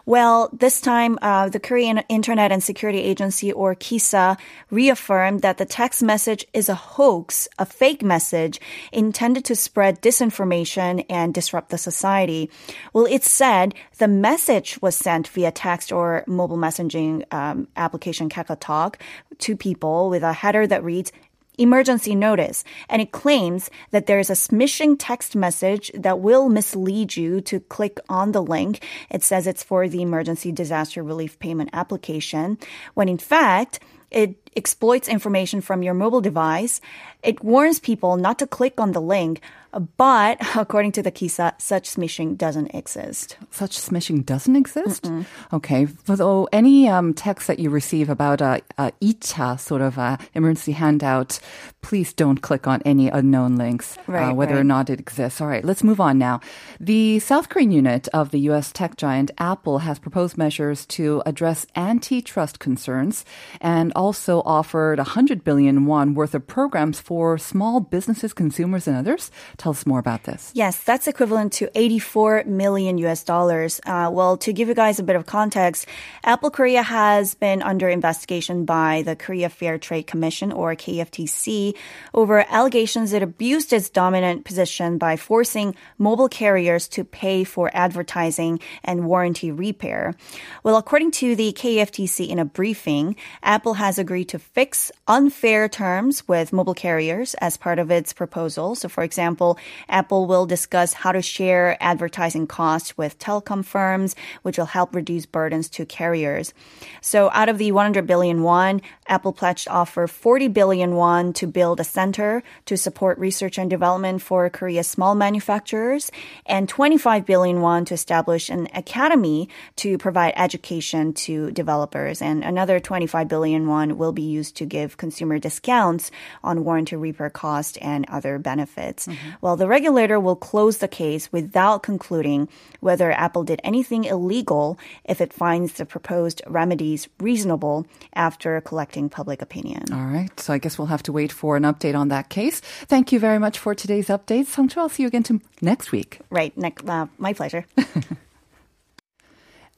Well, 0.05 0.51
this 0.53 0.81
time, 0.81 1.19
uh, 1.21 1.49
the 1.49 1.59
Korean 1.59 1.99
Internet 2.09 2.53
and 2.53 2.63
Security 2.63 3.01
Agency, 3.01 3.56
or 3.57 3.75
KISA, 3.75 4.39
reaffirmed 4.71 5.43
that 5.43 5.59
the 5.59 5.65
text 5.65 6.03
message 6.03 6.47
is 6.53 6.69
a 6.69 6.75
hoax, 6.75 7.49
a 7.59 7.67
fake 7.67 8.03
message 8.03 8.61
intended 8.93 9.45
to 9.47 9.57
spread 9.57 10.03
disinformation 10.03 11.05
and 11.09 11.33
disrupt 11.33 11.71
the 11.71 11.79
society. 11.79 12.51
Well, 12.93 13.07
it 13.07 13.25
said 13.25 13.75
the 13.99 14.09
message 14.09 14.79
was 14.83 14.95
sent 14.95 15.29
via 15.29 15.51
text 15.51 15.93
or 15.93 16.25
mobile 16.27 16.59
messaging 16.59 17.25
um, 17.33 17.69
application 17.77 18.29
KakaoTalk 18.29 18.97
to 19.39 19.57
people 19.57 20.11
with 20.11 20.23
a 20.23 20.33
header 20.33 20.67
that 20.67 20.85
reads, 20.85 21.13
emergency 21.59 22.15
notice. 22.15 22.65
And 22.89 23.01
it 23.03 23.13
claims 23.13 23.71
that 23.91 24.07
there 24.07 24.19
is 24.19 24.31
a 24.31 24.35
smishing 24.35 24.97
text 24.99 25.37
message 25.37 25.91
that 25.95 26.21
will 26.21 26.49
mislead 26.49 27.17
you 27.17 27.41
to 27.43 27.61
click 27.61 27.99
on 28.09 28.33
the 28.33 28.43
link. 28.43 28.85
It 29.11 29.23
says 29.23 29.47
it's 29.47 29.63
for 29.63 29.89
the 29.89 30.03
emergency 30.03 30.53
disaster 30.53 31.03
relief 31.03 31.39
payment 31.39 31.71
application, 31.73 32.59
when 32.95 33.09
in 33.09 33.19
fact, 33.19 33.81
it 34.11 34.37
exploits 34.57 35.09
information 35.09 35.61
from 35.61 35.83
your 35.83 35.95
mobile 35.95 36.21
device. 36.21 36.81
It 37.23 37.43
warns 37.43 37.81
people 37.81 38.17
not 38.17 38.39
to 38.39 38.47
click 38.47 38.81
on 38.81 38.93
the 38.93 39.01
link, 39.01 39.41
but 39.79 40.39
according 40.57 40.93
to 40.93 41.03
the 41.03 41.13
KISA, 41.13 41.61
such 41.61 41.91
smishing 41.91 42.37
doesn't 42.37 42.75
exist. 42.75 43.37
Such 43.51 43.79
smishing 43.79 44.25
doesn't 44.25 44.57
exist? 44.57 45.05
Mm-mm. 45.05 45.27
Okay. 45.53 45.87
So 46.07 46.49
any 46.53 46.89
um, 46.89 47.15
text 47.15 47.47
that 47.47 47.59
you 47.59 47.71
receive 47.71 48.09
about 48.09 48.41
a, 48.41 48.63
a 48.79 48.93
ICHA 49.03 49.61
sort 49.61 49.83
of 49.83 49.99
a 49.99 50.19
emergency 50.35 50.73
handout, 50.73 51.39
please 51.83 52.13
don't 52.13 52.43
click 52.43 52.67
on 52.67 52.83
any 52.85 53.09
unknown 53.09 53.57
links, 53.57 53.97
uh, 53.99 54.13
right, 54.13 54.31
uh, 54.31 54.35
whether 54.35 54.55
right. 54.55 54.61
or 54.61 54.65
not 54.65 54.91
it 54.91 54.99
exists. 54.99 55.41
All 55.41 55.47
right, 55.47 55.65
let's 55.65 55.85
move 55.85 56.01
on 56.01 56.19
now. 56.19 56.41
The 56.81 57.21
South 57.21 57.49
Korean 57.49 57.71
unit 57.71 58.09
of 58.09 58.31
the 58.31 58.41
U.S. 58.51 58.73
tech 58.73 58.97
giant 58.97 59.31
Apple 59.39 59.79
has 59.79 59.99
proposed 59.99 60.37
measures 60.37 60.85
to 60.87 61.23
address 61.27 61.67
antitrust 61.77 62.59
concerns 62.59 63.25
and 63.61 63.93
also 63.95 64.43
offered 64.45 64.99
100 64.99 65.45
billion 65.45 65.87
won 65.87 66.15
worth 66.15 66.35
of 66.35 66.47
programs 66.47 66.99
for 66.99 67.39
small 67.39 67.81
businesses, 67.81 68.33
consumers, 68.33 68.89
and 68.89 68.97
others 68.97 69.31
Tell 69.67 69.73
us 69.73 69.85
more 69.85 69.99
about 69.99 70.23
this. 70.23 70.53
Yes, 70.55 70.81
that's 70.81 71.09
equivalent 71.09 71.53
to 71.55 71.69
84 71.75 72.45
million 72.47 72.99
US 72.99 73.25
dollars. 73.25 73.81
Uh, 73.85 74.09
well, 74.13 74.37
to 74.37 74.53
give 74.53 74.69
you 74.69 74.75
guys 74.75 75.01
a 75.01 75.03
bit 75.03 75.17
of 75.17 75.27
context, 75.27 75.89
Apple 76.23 76.51
Korea 76.53 76.85
has 76.85 77.35
been 77.35 77.63
under 77.63 77.89
investigation 77.89 78.65
by 78.65 79.03
the 79.03 79.17
Korea 79.17 79.49
Fair 79.49 79.77
Trade 79.77 80.07
Commission, 80.07 80.53
or 80.53 80.77
KFTC, 80.77 81.75
over 82.15 82.47
allegations 82.49 83.13
it 83.13 83.25
abused 83.25 83.73
its 83.73 83.91
dominant 83.91 84.45
position 84.45 84.99
by 84.99 85.17
forcing 85.17 85.75
mobile 85.99 86.29
carriers 86.29 86.87
to 86.87 87.03
pay 87.03 87.43
for 87.43 87.69
advertising 87.75 88.61
and 88.85 89.05
warranty 89.05 89.51
repair. 89.51 90.15
Well, 90.63 90.77
according 90.77 91.11
to 91.23 91.35
the 91.35 91.53
KFTC 91.53 92.29
in 92.29 92.39
a 92.39 92.45
briefing, 92.45 93.17
Apple 93.43 93.75
has 93.75 93.99
agreed 93.99 94.29
to 94.29 94.39
fix 94.39 94.93
unfair 95.09 95.69
terms 95.69 96.29
with 96.29 96.53
mobile 96.53 96.75
carriers 96.75 97.35
as 97.41 97.57
part 97.57 97.81
of 97.81 97.91
its 97.91 98.13
proposal. 98.13 98.77
So, 98.77 98.89
for 98.89 99.03
example, 99.03 99.46
Apple 99.89 100.27
will 100.27 100.47
discuss 100.47 100.93
how 100.93 101.13
to 101.13 101.23
share 101.23 101.77
advertising 101.81 102.47
costs 102.47 102.97
with 102.99 103.19
telecom 103.19 103.65
firms, 103.65 104.17
which 104.43 104.59
will 104.59 104.73
help 104.73 104.95
reduce 104.95 105.27
burdens 105.27 105.69
to 105.71 105.87
carriers. 105.87 106.55
So 107.01 107.31
out 107.33 107.49
of 107.49 107.59
the 107.59 107.73
100 107.73 108.07
billion 108.07 108.43
won, 108.43 108.83
Apple 109.07 109.33
pledged 109.33 109.65
to 109.67 109.71
offer 109.71 110.07
40 110.07 110.49
billion 110.49 110.95
won 110.95 111.33
to 111.35 111.47
build 111.47 111.81
a 111.81 111.85
center 111.85 112.43
to 112.65 112.77
support 112.77 113.19
research 113.19 113.59
and 113.59 113.69
development 113.71 114.23
for 114.23 114.49
Korea's 114.51 114.89
small 114.89 115.15
manufacturers 115.15 116.11
and 116.47 116.69
25 116.69 117.27
billion 117.27 117.61
won 117.61 117.85
to 117.87 117.95
establish 117.95 118.49
an 118.49 118.69
academy 118.75 119.49
to 119.77 119.99
provide 119.99 120.33
education 120.37 121.13
to 121.13 121.51
developers. 121.51 122.23
And 122.23 122.45
another 122.45 122.81
25 122.81 123.29
billion 123.29 123.67
won 123.67 123.99
will 123.99 124.13
be 124.13 124.23
used 124.23 124.57
to 124.57 124.67
give 124.67 124.97
consumer 124.97 125.39
discounts 125.39 126.11
on 126.43 126.65
warranty 126.65 126.97
repair 126.97 127.31
cost 127.31 127.79
and 127.81 128.07
other 128.09 128.39
benefits. 128.39 129.07
Mm-hmm. 129.07 129.29
Well, 129.41 129.57
the 129.57 129.69
regulator 129.69 130.19
will 130.19 130.37
close 130.37 130.79
the 130.79 130.89
case 130.89 131.33
without 131.33 131.83
concluding 131.83 132.49
whether 132.81 133.11
Apple 133.11 133.45
did 133.45 133.61
anything 133.65 134.05
illegal 134.05 134.79
if 135.05 135.21
it 135.21 135.33
finds 135.33 135.75
the 135.75 135.87
proposed 135.87 136.43
remedies 136.47 137.09
reasonable 137.21 137.87
after 138.15 138.61
collecting 138.61 139.09
public 139.09 139.43
opinion. 139.43 139.85
All 139.93 140.07
right. 140.07 140.39
So 140.39 140.53
I 140.53 140.59
guess 140.59 140.79
we'll 140.79 140.89
have 140.89 141.03
to 141.05 141.13
wait 141.13 141.33
for 141.33 141.57
an 141.57 141.65
update 141.65 141.97
on 141.97 142.09
that 142.09 142.29
case. 142.29 142.61
Thank 142.61 143.13
you 143.13 143.19
very 143.19 143.39
much 143.39 143.59
for 143.59 143.75
today's 143.75 144.09
update. 144.09 144.47
Songcho, 144.47 144.79
I'll 144.79 144.89
see 144.89 145.03
you 145.03 145.09
again 145.09 145.43
next 145.61 145.93
week. 145.93 146.21
Right. 146.31 146.57
Ne- 146.57 146.73
uh, 146.87 147.07
my 147.19 147.33
pleasure. 147.33 147.65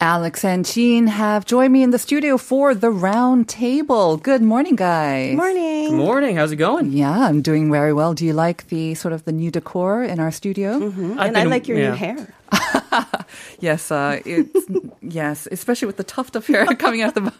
Alex 0.01 0.45
and 0.45 0.65
Jean 0.65 1.09
have 1.09 1.45
joined 1.45 1.73
me 1.73 1.83
in 1.83 1.91
the 1.91 1.99
studio 1.99 2.39
for 2.39 2.73
the 2.73 2.89
round 2.89 3.49
table. 3.49 4.17
Good 4.17 4.43
morning, 4.43 4.77
guys. 4.77 5.37
Morning. 5.37 5.91
Good 5.91 5.97
morning. 5.97 6.37
How's 6.37 6.53
it 6.53 6.57
going? 6.57 6.93
Yeah, 6.93 7.27
I'm 7.27 7.43
doing 7.43 7.69
very 7.73 7.93
well. 7.93 8.15
Do 8.15 8.25
you 8.25 8.33
like 8.33 8.69
the 8.69 8.95
sort 8.95 9.13
of 9.13 9.25
the 9.25 9.33
new 9.33 9.51
decor 9.51 10.05
in 10.05 10.21
our 10.21 10.31
studio? 10.31 10.79
Mm-hmm. 10.79 11.19
And 11.19 11.35
been, 11.35 11.37
I 11.37 11.45
like 11.45 11.67
your 11.67 11.79
yeah. 11.79 11.91
new 11.91 11.97
hair. 11.97 12.35
yes, 13.59 13.91
uh, 13.91 14.21
yes, 15.03 15.49
especially 15.51 15.87
with 15.87 15.97
the 15.97 16.05
tuft 16.05 16.37
of 16.37 16.47
hair 16.47 16.65
coming 16.77 17.03
out 17.03 17.17
the. 17.17 17.33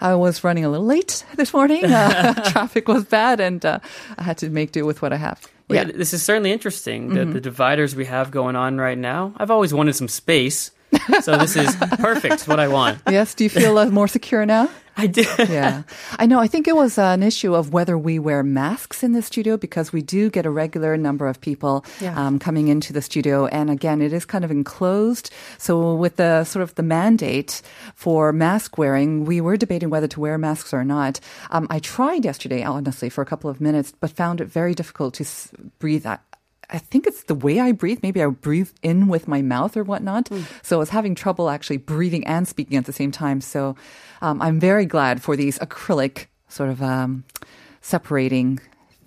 I 0.00 0.14
was 0.14 0.42
running 0.42 0.64
a 0.64 0.70
little 0.70 0.86
late 0.86 1.26
this 1.36 1.52
morning. 1.52 1.84
Uh, 1.84 2.32
traffic 2.52 2.88
was 2.88 3.04
bad, 3.04 3.38
and 3.38 3.62
uh, 3.66 3.80
I 4.16 4.22
had 4.22 4.38
to 4.38 4.48
make 4.48 4.72
do 4.72 4.86
with 4.86 5.02
what 5.02 5.12
I 5.12 5.16
have. 5.16 5.46
Well, 5.68 5.86
yeah. 5.86 5.92
this 5.94 6.14
is 6.14 6.22
certainly 6.22 6.52
interesting. 6.52 7.10
The, 7.10 7.20
mm-hmm. 7.20 7.32
the 7.32 7.40
dividers 7.42 7.94
we 7.94 8.06
have 8.06 8.30
going 8.30 8.56
on 8.56 8.78
right 8.78 8.96
now. 8.96 9.34
I've 9.36 9.50
always 9.50 9.74
wanted 9.74 9.94
some 9.94 10.08
space 10.08 10.70
so 11.20 11.36
this 11.36 11.56
is 11.56 11.74
perfect. 11.76 12.48
what 12.48 12.60
I 12.60 12.68
want. 12.68 12.98
Yes. 13.08 13.34
Do 13.34 13.44
you 13.44 13.50
feel 13.50 13.78
uh, 13.78 13.86
more 13.86 14.06
secure 14.06 14.44
now? 14.44 14.68
I 14.98 15.06
do. 15.06 15.24
yeah. 15.38 15.84
I 16.18 16.26
know. 16.26 16.40
I 16.40 16.48
think 16.48 16.66
it 16.66 16.74
was 16.74 16.98
uh, 16.98 17.14
an 17.14 17.22
issue 17.22 17.54
of 17.54 17.72
whether 17.72 17.96
we 17.96 18.18
wear 18.18 18.42
masks 18.42 19.02
in 19.02 19.12
the 19.12 19.22
studio 19.22 19.56
because 19.56 19.92
we 19.92 20.02
do 20.02 20.28
get 20.28 20.44
a 20.44 20.50
regular 20.50 20.96
number 20.96 21.28
of 21.28 21.40
people 21.40 21.84
yeah. 22.00 22.18
um, 22.18 22.38
coming 22.38 22.66
into 22.66 22.92
the 22.92 23.00
studio. 23.00 23.46
And 23.46 23.70
again, 23.70 24.02
it 24.02 24.12
is 24.12 24.24
kind 24.24 24.44
of 24.44 24.50
enclosed. 24.50 25.30
So 25.56 25.94
with 25.94 26.16
the 26.16 26.44
sort 26.44 26.64
of 26.64 26.74
the 26.74 26.82
mandate 26.82 27.62
for 27.94 28.32
mask 28.32 28.76
wearing, 28.76 29.24
we 29.24 29.40
were 29.40 29.56
debating 29.56 29.88
whether 29.88 30.08
to 30.08 30.20
wear 30.20 30.36
masks 30.36 30.74
or 30.74 30.84
not. 30.84 31.20
Um, 31.50 31.68
I 31.70 31.78
tried 31.78 32.24
yesterday, 32.24 32.64
honestly, 32.64 33.08
for 33.08 33.22
a 33.22 33.26
couple 33.26 33.48
of 33.48 33.60
minutes, 33.60 33.92
but 34.00 34.10
found 34.10 34.40
it 34.40 34.46
very 34.46 34.74
difficult 34.74 35.14
to 35.14 35.24
breathe 35.78 36.06
I 36.70 36.78
think 36.78 37.06
it's 37.06 37.24
the 37.24 37.34
way 37.34 37.60
I 37.60 37.72
breathe. 37.72 38.00
Maybe 38.02 38.22
I 38.22 38.26
breathe 38.26 38.70
in 38.82 39.08
with 39.08 39.26
my 39.26 39.42
mouth 39.42 39.76
or 39.76 39.84
whatnot. 39.84 40.26
Mm. 40.26 40.44
So 40.62 40.76
I 40.76 40.78
was 40.78 40.90
having 40.90 41.14
trouble 41.14 41.48
actually 41.48 41.78
breathing 41.78 42.26
and 42.26 42.46
speaking 42.46 42.76
at 42.76 42.84
the 42.84 42.92
same 42.92 43.10
time. 43.10 43.40
So 43.40 43.76
um, 44.20 44.42
I'm 44.42 44.60
very 44.60 44.84
glad 44.84 45.22
for 45.22 45.36
these 45.36 45.58
acrylic 45.60 46.26
sort 46.48 46.70
of 46.70 46.82
um, 46.82 47.24
separating 47.80 48.60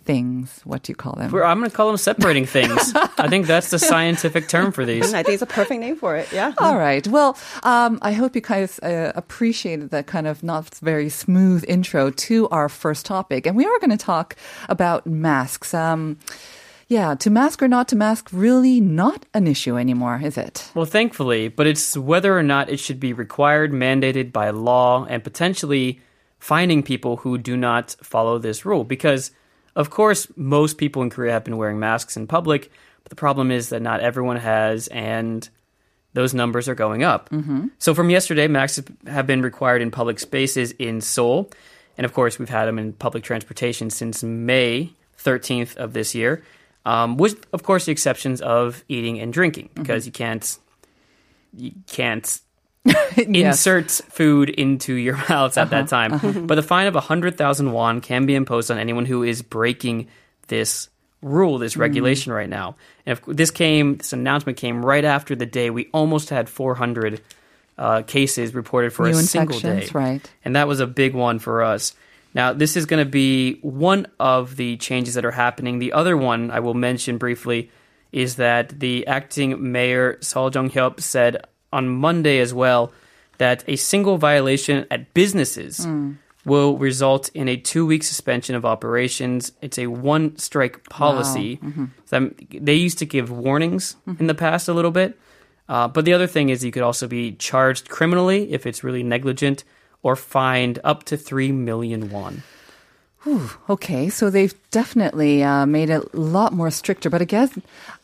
things. 0.04 0.62
What 0.64 0.84
do 0.84 0.92
you 0.92 0.96
call 0.96 1.14
them? 1.14 1.34
I'm 1.34 1.60
going 1.60 1.70
to 1.70 1.76
call 1.76 1.88
them 1.88 1.98
separating 1.98 2.46
things. 2.58 2.94
I 2.96 3.28
think 3.28 3.46
that's 3.46 3.70
the 3.70 3.80
scientific 3.80 4.48
term 4.48 4.72
for 4.72 4.86
these. 4.86 5.14
I 5.14 5.24
think 5.24 5.36
it's 5.36 5.44
a 5.44 5.46
perfect 5.46 5.80
name 5.80 5.96
for 5.96 6.16
it. 6.16 6.32
Yeah. 6.32 6.54
All 6.58 6.78
right. 6.78 7.08
Well, 7.08 7.38
um, 7.64 8.00
I 8.02 8.14
hope 8.14 8.36
you 8.36 8.42
guys 8.42 8.80
uh, 8.80 9.12
appreciated 9.16 9.92
that 9.92 10.08
kind 10.08 10.28
of 10.28 10.44
not 10.44 10.76
very 10.76 11.10
smooth 11.10 11.64
intro 11.68 12.10
to 12.10 12.50
our 12.50 12.70
first 12.70 13.06
topic. 13.06 13.46
And 13.46 13.56
we 13.56 13.66
are 13.66 13.80
going 13.80 13.92
to 13.92 13.98
talk 13.98 14.36
about 14.70 15.06
masks. 15.06 15.74
Um, 15.74 16.18
yeah, 16.92 17.16
to 17.16 17.30
mask 17.30 17.64
or 17.64 17.70
not 17.70 17.88
to 17.88 17.96
mask, 17.96 18.28
really 18.34 18.82
not 18.82 19.26
an 19.34 19.48
issue 19.48 19.78
anymore, 19.78 20.20
is 20.22 20.38
it? 20.38 20.70
Well, 20.76 20.84
thankfully, 20.84 21.48
but 21.48 21.66
it's 21.66 21.96
whether 21.96 22.38
or 22.38 22.44
not 22.44 22.70
it 22.70 22.82
should 22.82 23.00
be 23.00 23.14
required, 23.14 23.72
mandated 23.72 24.34
by 24.34 24.50
law, 24.50 25.06
and 25.06 25.24
potentially 25.24 26.02
finding 26.38 26.84
people 26.84 27.16
who 27.16 27.38
do 27.38 27.56
not 27.56 27.96
follow 28.04 28.40
this 28.40 28.66
rule. 28.66 28.84
Because, 28.84 29.32
of 29.74 29.90
course, 29.90 30.28
most 30.36 30.78
people 30.78 31.02
in 31.02 31.10
Korea 31.10 31.32
have 31.32 31.46
been 31.46 31.56
wearing 31.56 31.80
masks 31.80 32.18
in 32.18 32.28
public, 32.28 32.70
but 33.06 33.10
the 33.10 33.16
problem 33.16 33.52
is 33.52 33.70
that 33.70 33.82
not 33.82 34.02
everyone 34.02 34.36
has, 34.36 34.90
and 34.90 35.48
those 36.12 36.34
numbers 36.34 36.68
are 36.68 36.76
going 36.76 37.04
up. 37.04 37.30
Mm-hmm. 37.30 37.68
So, 37.80 37.94
from 37.94 38.10
yesterday, 38.10 38.50
masks 38.50 38.82
have 39.08 39.26
been 39.26 39.42
required 39.42 39.82
in 39.82 39.92
public 39.92 40.20
spaces 40.20 40.72
in 40.72 41.00
Seoul. 41.00 41.50
And 41.98 42.04
of 42.04 42.12
course, 42.12 42.38
we've 42.38 42.50
had 42.50 42.66
them 42.66 42.78
in 42.78 42.92
public 42.92 43.24
transportation 43.24 43.90
since 43.90 44.24
May 44.24 44.92
13th 45.18 45.78
of 45.78 45.94
this 45.94 46.14
year 46.14 46.44
um, 46.86 47.18
with 47.18 47.46
of 47.54 47.64
course 47.64 47.86
the 47.86 47.92
exceptions 47.92 48.42
of 48.42 48.84
eating 48.88 49.20
and 49.20 49.32
drinking 49.32 49.70
because 49.74 50.04
mm-hmm. 50.04 50.08
you 50.08 50.12
can't 50.12 50.60
you 51.56 51.72
can't 51.88 52.42
inserts 53.18 54.02
food 54.10 54.50
into 54.50 54.94
your 54.94 55.18
mouths 55.30 55.58
at 55.58 55.70
that 55.70 55.88
time. 55.88 56.48
But 56.48 56.56
the 56.56 56.64
fine 56.64 56.88
of 56.88 56.96
100,000 56.96 57.72
won 57.72 58.02
can 58.02 58.26
be 58.26 58.36
imposed 58.36 58.72
on 58.72 58.78
anyone 58.78 59.06
who 59.06 59.24
is 59.24 59.42
breaking 59.42 60.08
this 60.48 60.90
rule, 61.22 61.60
this 61.60 61.78
regulation 61.78 62.34
right 62.34 62.50
now. 62.50 62.76
And 63.06 63.18
if 63.18 63.26
this 63.26 63.52
came, 63.52 63.98
this 63.98 64.14
announcement 64.14 64.58
came 64.58 64.84
right 64.84 65.06
after 65.06 65.36
the 65.36 65.46
day 65.46 65.70
we 65.70 65.90
almost 65.94 66.30
had 66.30 66.50
400 66.50 67.22
uh, 67.78 68.02
cases 68.04 68.54
reported 68.54 68.94
for 68.94 69.04
New 69.04 69.12
a 69.12 69.22
single 69.22 69.60
day. 69.60 69.88
right. 69.94 70.28
And 70.44 70.56
that 70.56 70.68
was 70.68 70.80
a 70.80 70.88
big 70.88 71.14
one 71.14 71.40
for 71.40 71.64
us. 71.64 71.94
Now, 72.34 72.54
this 72.54 72.78
is 72.78 72.86
going 72.86 73.04
to 73.04 73.10
be 73.10 73.60
one 73.62 74.08
of 74.20 74.56
the 74.56 74.78
changes 74.78 75.16
that 75.16 75.26
are 75.26 75.32
happening. 75.32 75.80
The 75.80 75.94
other 75.94 76.16
one 76.16 76.52
I 76.52 76.60
will 76.60 76.74
mention 76.74 77.18
briefly 77.18 77.72
is 78.12 78.36
that 78.36 78.80
the 78.80 79.08
acting 79.08 79.72
mayor, 79.72 80.16
Seo 80.22 80.54
Jung-hyup, 80.54 81.02
said 81.02 81.46
on 81.72 81.90
Monday 81.90 82.40
as 82.40 82.54
well 82.54 82.94
that 83.38 83.64
a 83.68 83.76
single 83.76 84.18
violation 84.18 84.86
at 84.92 85.14
businesses 85.14 85.86
hmm. 85.86 86.14
will 86.46 86.78
result 86.78 87.30
in 87.34 87.48
a 87.48 87.58
two-week 87.58 88.04
suspension 88.04 88.56
of 88.56 88.66
operations. 88.66 89.52
It's 89.62 89.80
a 89.80 89.88
one-strike 89.88 90.90
policy. 90.90 91.58
Mm-hmm. 91.58 91.86
So 92.06 92.18
um, 92.18 92.36
they 92.50 92.76
used 92.76 93.00
to 93.00 93.06
give 93.06 93.32
warnings 93.32 93.96
mm-hmm. 94.08 94.20
in 94.20 94.28
the 94.28 94.36
past 94.36 94.68
a 94.68 94.74
little 94.74 94.92
bit. 94.92 95.18
Uh, 95.70 95.88
but 95.88 96.04
the 96.04 96.14
other 96.14 96.28
thing 96.28 96.50
is 96.50 96.66
you 96.66 96.72
could 96.72 96.84
also 96.84 97.08
be 97.08 97.32
charged 97.34 97.90
criminally 97.90 98.52
if 98.52 98.66
it's 98.66 98.84
really 98.84 99.04
negligent 99.04 99.64
or 100.04 100.16
fined 100.16 100.80
up 100.84 101.04
to 101.06 101.18
3 101.18 101.52
million 101.52 102.10
won. 102.10 102.44
Okay, 103.70 104.10
so 104.10 104.30
they've 104.30 104.56
definitely 104.71 105.43
uh, 105.43 105.67
made 105.67 105.91
it 105.91 106.03
a 106.13 106.17
lot 106.17 106.53
more 106.53 106.71
stricter. 106.71 107.09
But 107.11 107.23
again, 107.23 107.51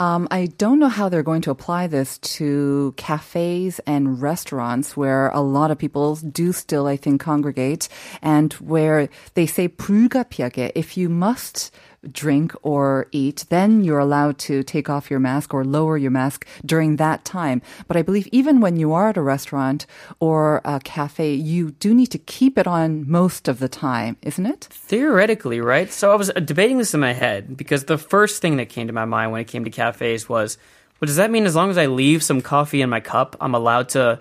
um, 0.00 0.28
I 0.31 0.47
don't 0.59 0.78
know 0.78 0.88
how 0.88 1.09
they're 1.09 1.23
going 1.23 1.42
to 1.42 1.50
apply 1.50 1.87
this 1.87 2.19
to 2.38 2.95
cafes 2.97 3.81
and 3.87 4.21
restaurants 4.21 4.97
where 4.97 5.28
a 5.28 5.40
lot 5.40 5.71
of 5.71 5.78
people 5.78 6.16
do 6.16 6.52
still, 6.52 6.87
I 6.87 6.97
think, 6.97 7.21
congregate 7.21 7.88
and 8.23 8.52
where 8.54 9.09
they 9.35 9.47
say 9.47 9.69
불가피하게, 9.69 10.73
if 10.75 10.97
you 10.97 11.09
must 11.09 11.71
drink 12.11 12.54
or 12.62 13.07
eat, 13.12 13.45
then 13.49 13.85
you're 13.85 13.99
allowed 13.99 14.38
to 14.38 14.62
take 14.62 14.90
off 14.90 15.11
your 15.11 15.21
mask 15.21 15.54
or 15.54 15.64
lower 15.64 15.97
your 15.97 16.11
mask 16.11 16.47
during 16.64 16.97
that 16.97 17.25
time. 17.25 17.62
But 17.87 17.97
I 17.97 18.02
believe 18.02 18.26
even 18.33 18.61
when 18.61 18.76
you 18.76 18.92
are 18.92 19.11
at 19.11 19.16
a 19.16 19.23
restaurant 19.23 19.87
or 20.19 20.61
a 20.64 20.81
cafe, 20.81 21.35
you 21.35 21.71
do 21.73 21.95
need 21.95 22.09
to 22.09 22.19
keep 22.19 22.59
it 22.59 22.66
on 22.66 23.09
most 23.09 23.47
of 23.49 23.59
the 23.61 23.69
time, 23.69 24.16
isn't 24.23 24.47
it? 24.47 24.69
Theoretically, 24.71 25.61
right? 25.61 25.92
So 25.92 26.11
I 26.12 26.16
was 26.16 26.31
uh, 26.31 26.40
debating 26.58 26.80
this 26.80 26.96
in 26.96 27.00
my 27.00 27.14
head 27.14 27.56
because 27.56 27.84
the 27.86 28.00
first 28.00 28.42
thing 28.42 28.58
that 28.58 28.68
came 28.68 28.88
to 28.88 28.94
my 28.94 29.06
mind 29.06 29.32
when 29.32 29.40
it 29.40 29.46
came 29.46 29.64
to 29.64 29.70
cafes 29.70 30.28
was, 30.28 30.58
well, 31.00 31.06
does 31.06 31.18
that 31.18 31.30
mean 31.30 31.46
as 31.46 31.56
long 31.56 31.70
as 31.70 31.78
I 31.78 31.86
leave 31.86 32.24
some 32.24 32.42
coffee 32.42 32.82
in 32.82 32.90
my 32.90 33.00
cup, 33.00 33.36
I'm 33.40 33.54
allowed 33.54 33.90
to? 33.90 34.20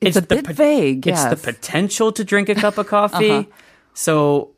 It's 0.00 0.16
a 0.16 0.20
the 0.20 0.36
bit 0.36 0.46
vague, 0.46 1.04
It's 1.04 1.24
the 1.24 1.30
yes. 1.30 1.42
Uh-huh. 1.42 1.52
potential 1.52 2.12
to 2.12 2.22
drink 2.22 2.48
a 2.48 2.54
cup 2.54 2.78
of 2.78 2.86
coffee. 2.98 3.48
So 3.92 4.52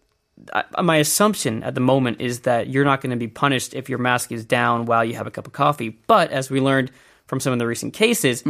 I, 0.53 0.83
my 0.83 0.97
assumption 0.97 1.63
at 1.63 1.75
the 1.75 1.81
moment 1.81 2.21
is 2.21 2.41
that 2.41 2.69
you're 2.69 2.85
not 2.85 3.01
going 3.01 3.13
to 3.13 3.17
be 3.17 3.29
punished 3.29 3.73
if 3.73 3.89
your 3.89 3.99
mask 3.99 4.31
is 4.31 4.45
down 4.45 4.85
while 4.85 5.03
you 5.03 5.15
have 5.15 5.27
a 5.27 5.31
cup 5.31 5.47
of 5.47 5.55
coffee. 5.55 5.99
But 6.07 6.31
as 6.33 6.51
we 6.51 6.61
learned 6.61 6.91
from 7.29 7.41
some 7.41 7.55
of 7.55 7.59
the 7.59 7.67
recent 7.67 7.95
cases, 7.95 8.45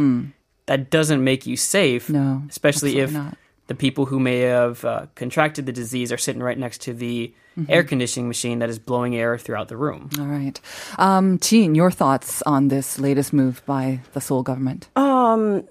that 0.65 0.89
doesn't 0.89 1.23
make 1.23 1.45
you 1.45 1.55
safe. 1.55 2.09
No, 2.09 2.43
especially 2.49 2.99
if 2.99 3.13
not. 3.13 3.37
The 3.67 3.75
people 3.75 4.05
who 4.05 4.19
may 4.19 4.39
have 4.39 4.83
uh, 4.85 5.05
contracted 5.15 5.65
the 5.65 5.71
disease 5.73 6.11
are 6.11 6.17
sitting 6.17 6.41
right 6.43 6.57
next 6.57 6.81
to 6.81 6.93
the 6.93 7.33
Mm-hmm. 7.57 7.71
air 7.73 7.83
conditioning 7.83 8.27
machine 8.27 8.59
that 8.59 8.69
is 8.69 8.77
blowing 8.77 9.15
air 9.15 9.35
throughout 9.39 9.67
the 9.67 9.75
room. 9.75 10.11
All 10.19 10.27
right. 10.27 10.61
Um, 10.99 11.39
Jean, 11.39 11.73
your 11.73 11.89
thoughts 11.89 12.43
on 12.43 12.67
this 12.67 12.99
latest 12.99 13.33
move 13.33 13.63
by 13.65 13.99
the 14.13 14.21
Seoul 14.21 14.43
government? 14.43 14.87
Um, 14.95 15.63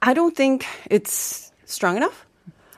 I 0.00 0.14
don't 0.14 0.36
think 0.36 0.64
it's 0.88 1.50
strong 1.66 1.96
enough. 1.96 2.24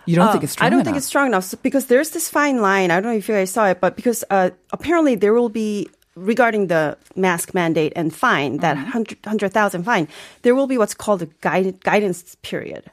You 0.06 0.16
don't 0.16 0.28
Uh, 0.28 0.32
think 0.32 0.44
it's 0.44 0.52
strong 0.54 0.66
I 0.66 0.70
don't 0.70 0.78
enough? 0.80 0.86
think 0.86 0.96
it's 0.96 1.06
strong 1.06 1.26
enough 1.26 1.54
because 1.62 1.86
there's 1.86 2.10
this 2.10 2.30
fine 2.30 2.62
line. 2.62 2.90
I 2.90 2.94
don't 3.00 3.12
know 3.12 3.18
if 3.18 3.28
you 3.28 3.34
guys 3.34 3.50
saw 3.52 3.66
it, 3.68 3.78
but 3.80 3.94
because 3.94 4.24
uh, 4.30 4.50
apparently 4.72 5.14
there 5.14 5.34
will 5.34 5.50
be 5.50 5.86
regarding 6.16 6.68
the 6.68 6.96
mask 7.14 7.52
mandate 7.52 7.92
and 7.94 8.08
fine 8.12 8.56
that 8.64 8.76
Mm-hmm. 8.76 9.04
100 9.04 9.18
100,000 9.26 9.82
fine, 9.84 10.08
there 10.42 10.54
will 10.54 10.66
be 10.66 10.78
what's 10.78 10.94
called 10.94 11.20
a 11.20 11.26
guide, 11.42 11.78
guidance 11.84 12.36
period. 12.40 12.90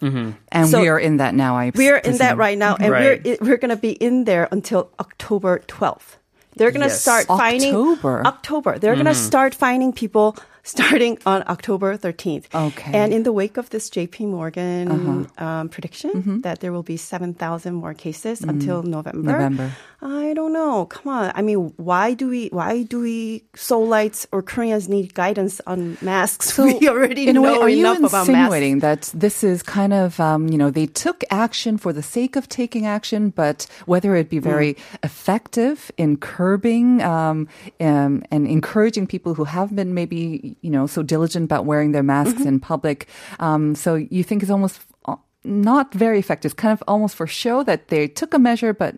Mm-hmm. 0.00 0.30
and 0.52 0.68
so- 0.68 0.80
we 0.80 0.88
are 0.88 0.98
in 0.98 1.16
that 1.18 1.34
now. 1.34 1.56
I 1.56 1.72
We're 1.74 1.96
in 1.96 2.18
that 2.18 2.36
right 2.36 2.58
now, 2.58 2.76
and 2.78 2.92
Right. 2.92 3.24
we're 3.24 3.38
we're 3.40 3.56
going 3.56 3.70
to 3.70 3.76
be 3.76 3.92
in 3.92 4.24
there 4.24 4.48
until 4.50 4.90
October 5.00 5.60
12th. 5.66 6.16
They're 6.56 6.70
going 6.70 6.82
to 6.82 6.88
Yes. 6.88 7.02
start 7.02 7.26
fining 7.26 7.74
October. 7.74 8.22
October. 8.26 8.78
They're 8.78 8.94
going 8.94 9.04
to 9.06 9.12
mm-hmm. 9.12 9.26
start 9.32 9.54
fining 9.54 9.92
people 9.92 10.36
starting 10.66 11.18
on 11.24 11.44
October 11.46 11.96
13th. 11.96 12.50
Okay. 12.52 12.90
And 12.92 13.12
in 13.14 13.22
the 13.22 13.30
wake 13.32 13.56
of 13.56 13.70
this 13.70 13.86
JP 13.88 14.26
Morgan 14.34 14.90
Uh-huh. 14.90 15.44
um, 15.46 15.68
prediction 15.70 16.10
Mm-hmm. 16.10 16.40
that 16.42 16.58
there 16.60 16.72
will 16.74 16.82
be 16.82 16.96
7,000 16.98 17.72
more 17.74 17.94
cases 17.94 18.42
until 18.42 18.82
November. 18.82 19.32
November. 19.32 19.70
I 20.02 20.34
don't 20.34 20.52
know. 20.52 20.84
Come 20.86 21.08
on. 21.08 21.32
I 21.34 21.40
mean, 21.40 21.72
why 21.80 22.12
do 22.12 22.28
we 22.28 22.48
why 22.52 22.82
do 22.84 23.00
we 23.00 23.44
Seoulites 23.56 24.26
or 24.30 24.42
Koreans 24.42 24.88
need 24.92 25.14
guidance 25.14 25.60
on 25.66 25.96
masks? 26.02 26.58
we 26.60 26.84
already 26.88 27.26
in 27.30 27.36
a 27.38 27.42
way, 27.42 27.48
know 27.54 27.62
are 27.62 27.70
you 27.72 27.80
enough 27.80 27.98
about 28.04 28.26
masks. 28.26 28.28
insinuating 28.28 28.80
that 28.84 29.08
this 29.16 29.42
is 29.42 29.62
kind 29.64 29.92
of, 29.94 30.20
um, 30.20 30.48
you 30.52 30.58
know, 30.60 30.70
they 30.70 30.86
took 30.86 31.24
action 31.30 31.78
for 31.78 31.92
the 31.96 32.02
sake 32.04 32.36
of 32.36 32.44
taking 32.48 32.84
action, 32.86 33.30
but 33.32 33.66
whether 33.86 34.14
it 34.20 34.28
be 34.28 34.38
very 34.38 34.76
effective 35.02 35.90
in 35.96 36.16
curbing 36.18 37.02
um, 37.02 37.48
um, 37.80 38.22
and 38.30 38.46
encouraging 38.46 39.06
people 39.06 39.32
who 39.34 39.44
have 39.44 39.74
been 39.74 39.94
maybe, 39.94 40.55
you 40.62 40.70
know, 40.70 40.86
so 40.86 41.02
diligent 41.02 41.44
about 41.44 41.64
wearing 41.66 41.92
their 41.92 42.02
masks 42.02 42.44
in 42.44 42.60
public, 42.60 43.08
um, 43.40 43.74
so 43.74 43.94
you 43.94 44.22
think 44.24 44.42
it's 44.42 44.50
almost 44.50 44.80
uh, 45.04 45.16
not 45.44 45.92
very 45.94 46.18
effective, 46.18 46.56
kind 46.56 46.72
of 46.72 46.82
almost 46.88 47.14
for 47.16 47.26
show 47.26 47.62
that 47.64 47.88
they 47.88 48.08
took 48.08 48.34
a 48.34 48.38
measure, 48.38 48.72
but 48.74 48.94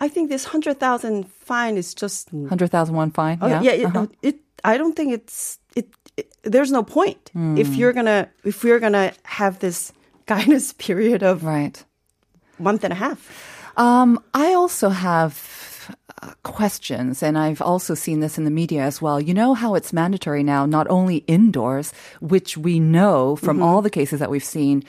I 0.00 0.08
think 0.08 0.30
this 0.30 0.44
100,000 0.46 1.28
fine 1.30 1.76
is 1.76 1.94
just 1.94 2.32
100,000 2.32 2.94
won 2.94 3.10
fine. 3.10 3.38
Oh, 3.42 3.48
yeah. 3.48 3.60
yeah, 3.62 3.72
it, 3.72 3.84
Uh-huh. 3.86 4.06
it. 4.22 4.36
I 4.64 4.76
don't 4.78 4.94
think 4.96 5.12
it's 5.12 5.58
it. 5.76 5.88
it 6.16 6.32
there's 6.42 6.70
no 6.72 6.82
point 6.82 7.30
Hmm. 7.32 7.56
if 7.58 7.76
you're 7.76 7.92
gonna 7.92 8.28
if 8.44 8.64
we're 8.64 8.80
gonna 8.80 9.12
have 9.24 9.58
this 9.58 9.92
guidance 10.26 10.72
period 10.74 11.22
of 11.22 11.44
Right. 11.44 11.84
month 12.58 12.84
and 12.84 12.92
a 12.92 12.96
half. 12.96 13.20
Um, 13.76 14.18
I 14.34 14.52
also 14.54 14.88
have 14.90 15.34
uh, 16.22 16.32
questions, 16.42 17.22
and 17.22 17.38
I've 17.38 17.62
also 17.62 17.94
seen 17.94 18.20
this 18.20 18.36
in 18.36 18.44
the 18.44 18.50
media 18.50 18.82
as 18.82 19.00
well. 19.00 19.20
You 19.20 19.32
know 19.32 19.54
how 19.54 19.74
it's 19.74 19.92
mandatory 19.92 20.42
now, 20.42 20.66
not 20.66 20.86
only 20.88 21.18
indoors, 21.26 21.92
which 22.20 22.56
we 22.56 22.78
know 22.78 23.36
from 23.36 23.56
mm-hmm. 23.56 23.64
all 23.64 23.82
the 23.82 23.90
cases 23.90 24.20
that 24.20 24.30
we've 24.30 24.44
seen 24.44 24.84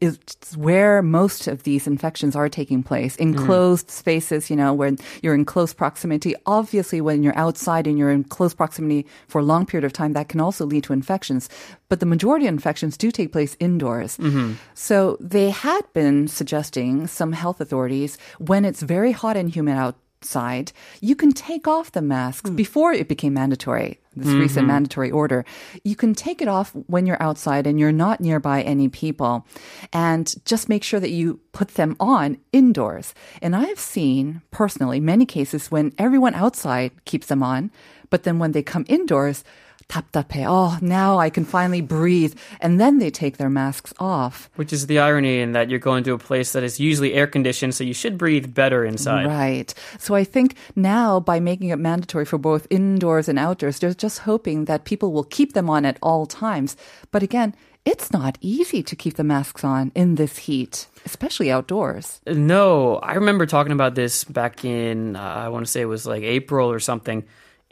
is 0.00 0.18
where 0.56 1.00
most 1.00 1.48
of 1.48 1.62
these 1.62 1.86
infections 1.86 2.36
are 2.36 2.48
taking 2.48 2.82
place, 2.82 3.16
enclosed 3.16 3.88
mm. 3.88 3.90
spaces, 3.90 4.50
you 4.50 4.56
know, 4.56 4.74
where 4.74 4.92
you're 5.22 5.34
in 5.34 5.44
close 5.44 5.72
proximity. 5.72 6.34
Obviously, 6.46 7.00
when 7.00 7.22
you're 7.22 7.38
outside 7.38 7.86
and 7.86 7.98
you're 7.98 8.10
in 8.10 8.24
close 8.24 8.54
proximity 8.54 9.06
for 9.28 9.40
a 9.40 9.44
long 9.44 9.64
period 9.64 9.84
of 9.84 9.92
time, 9.92 10.12
that 10.12 10.28
can 10.28 10.40
also 10.40 10.66
lead 10.66 10.84
to 10.84 10.92
infections. 10.92 11.48
But 11.88 12.00
the 12.00 12.06
majority 12.06 12.46
of 12.46 12.52
infections 12.52 12.96
do 12.96 13.10
take 13.10 13.32
place 13.32 13.56
indoors. 13.58 14.18
Mm-hmm. 14.18 14.54
So 14.74 15.16
they 15.20 15.50
had 15.50 15.82
been 15.92 16.28
suggesting, 16.28 17.06
some 17.06 17.32
health 17.32 17.60
authorities, 17.60 18.18
when 18.38 18.64
it's 18.64 18.82
very 18.82 19.12
hot 19.12 19.36
and 19.36 19.48
humid 19.48 19.94
outside, 20.24 20.72
you 21.02 21.14
can 21.14 21.32
take 21.32 21.68
off 21.68 21.92
the 21.92 22.00
masks 22.00 22.48
hmm. 22.48 22.56
before 22.56 22.94
it 22.94 23.08
became 23.08 23.34
mandatory, 23.34 24.00
this 24.16 24.26
mm-hmm. 24.26 24.40
recent 24.40 24.66
mandatory 24.66 25.10
order. 25.10 25.44
You 25.84 25.96
can 25.96 26.14
take 26.14 26.40
it 26.40 26.48
off 26.48 26.70
when 26.86 27.04
you're 27.04 27.22
outside 27.22 27.66
and 27.66 27.78
you're 27.78 27.92
not 27.92 28.20
nearby 28.20 28.62
any 28.62 28.88
people. 28.88 29.46
And 29.92 30.34
just 30.46 30.70
make 30.70 30.82
sure 30.82 31.00
that 31.00 31.10
you 31.10 31.40
put 31.52 31.74
them 31.74 31.94
on 32.00 32.38
indoors. 32.52 33.14
And 33.42 33.54
I've 33.54 33.78
seen 33.78 34.40
personally 34.50 34.98
many 34.98 35.26
cases 35.26 35.70
when 35.70 35.92
everyone 35.98 36.34
outside 36.34 36.92
keeps 37.04 37.26
them 37.26 37.42
on, 37.42 37.70
but 38.08 38.22
then 38.22 38.38
when 38.38 38.52
they 38.52 38.62
come 38.62 38.86
indoors, 38.88 39.44
답답해. 39.89 40.45
Oh, 40.47 40.77
now 40.81 41.17
I 41.17 41.29
can 41.29 41.43
finally 41.43 41.81
breathe. 41.81 42.35
And 42.61 42.79
then 42.79 42.99
they 42.99 43.09
take 43.09 43.37
their 43.37 43.49
masks 43.49 43.93
off. 43.99 44.49
Which 44.55 44.71
is 44.71 44.85
the 44.87 44.99
irony 44.99 45.41
in 45.41 45.53
that 45.53 45.69
you're 45.69 45.79
going 45.79 46.03
to 46.05 46.13
a 46.13 46.17
place 46.19 46.53
that 46.53 46.63
is 46.63 46.79
usually 46.79 47.13
air 47.13 47.27
conditioned, 47.27 47.73
so 47.73 47.83
you 47.83 47.93
should 47.93 48.17
breathe 48.17 48.53
better 48.53 48.85
inside. 48.85 49.25
Right. 49.25 49.73
So 49.97 50.13
I 50.13 50.23
think 50.23 50.55
now 50.75 51.19
by 51.19 51.39
making 51.39 51.69
it 51.69 51.79
mandatory 51.79 52.25
for 52.25 52.37
both 52.37 52.67
indoors 52.69 53.27
and 53.27 53.39
outdoors, 53.39 53.79
they're 53.79 53.93
just 53.93 54.19
hoping 54.19 54.65
that 54.65 54.85
people 54.85 55.11
will 55.11 55.23
keep 55.25 55.53
them 55.53 55.69
on 55.69 55.85
at 55.85 55.97
all 56.03 56.27
times. 56.27 56.77
But 57.11 57.23
again, 57.23 57.55
it's 57.85 58.11
not 58.11 58.37
easy 58.41 58.83
to 58.83 58.95
keep 58.95 59.15
the 59.15 59.23
masks 59.23 59.63
on 59.63 59.91
in 59.95 60.15
this 60.15 60.37
heat, 60.37 60.85
especially 61.05 61.49
outdoors. 61.49 62.21
No, 62.27 62.97
I 62.97 63.13
remember 63.13 63.47
talking 63.47 63.71
about 63.71 63.95
this 63.95 64.23
back 64.23 64.63
in, 64.63 65.15
uh, 65.15 65.19
I 65.19 65.49
want 65.49 65.65
to 65.65 65.71
say 65.71 65.81
it 65.81 65.85
was 65.85 66.05
like 66.05 66.21
April 66.21 66.69
or 66.69 66.79
something. 66.79 67.23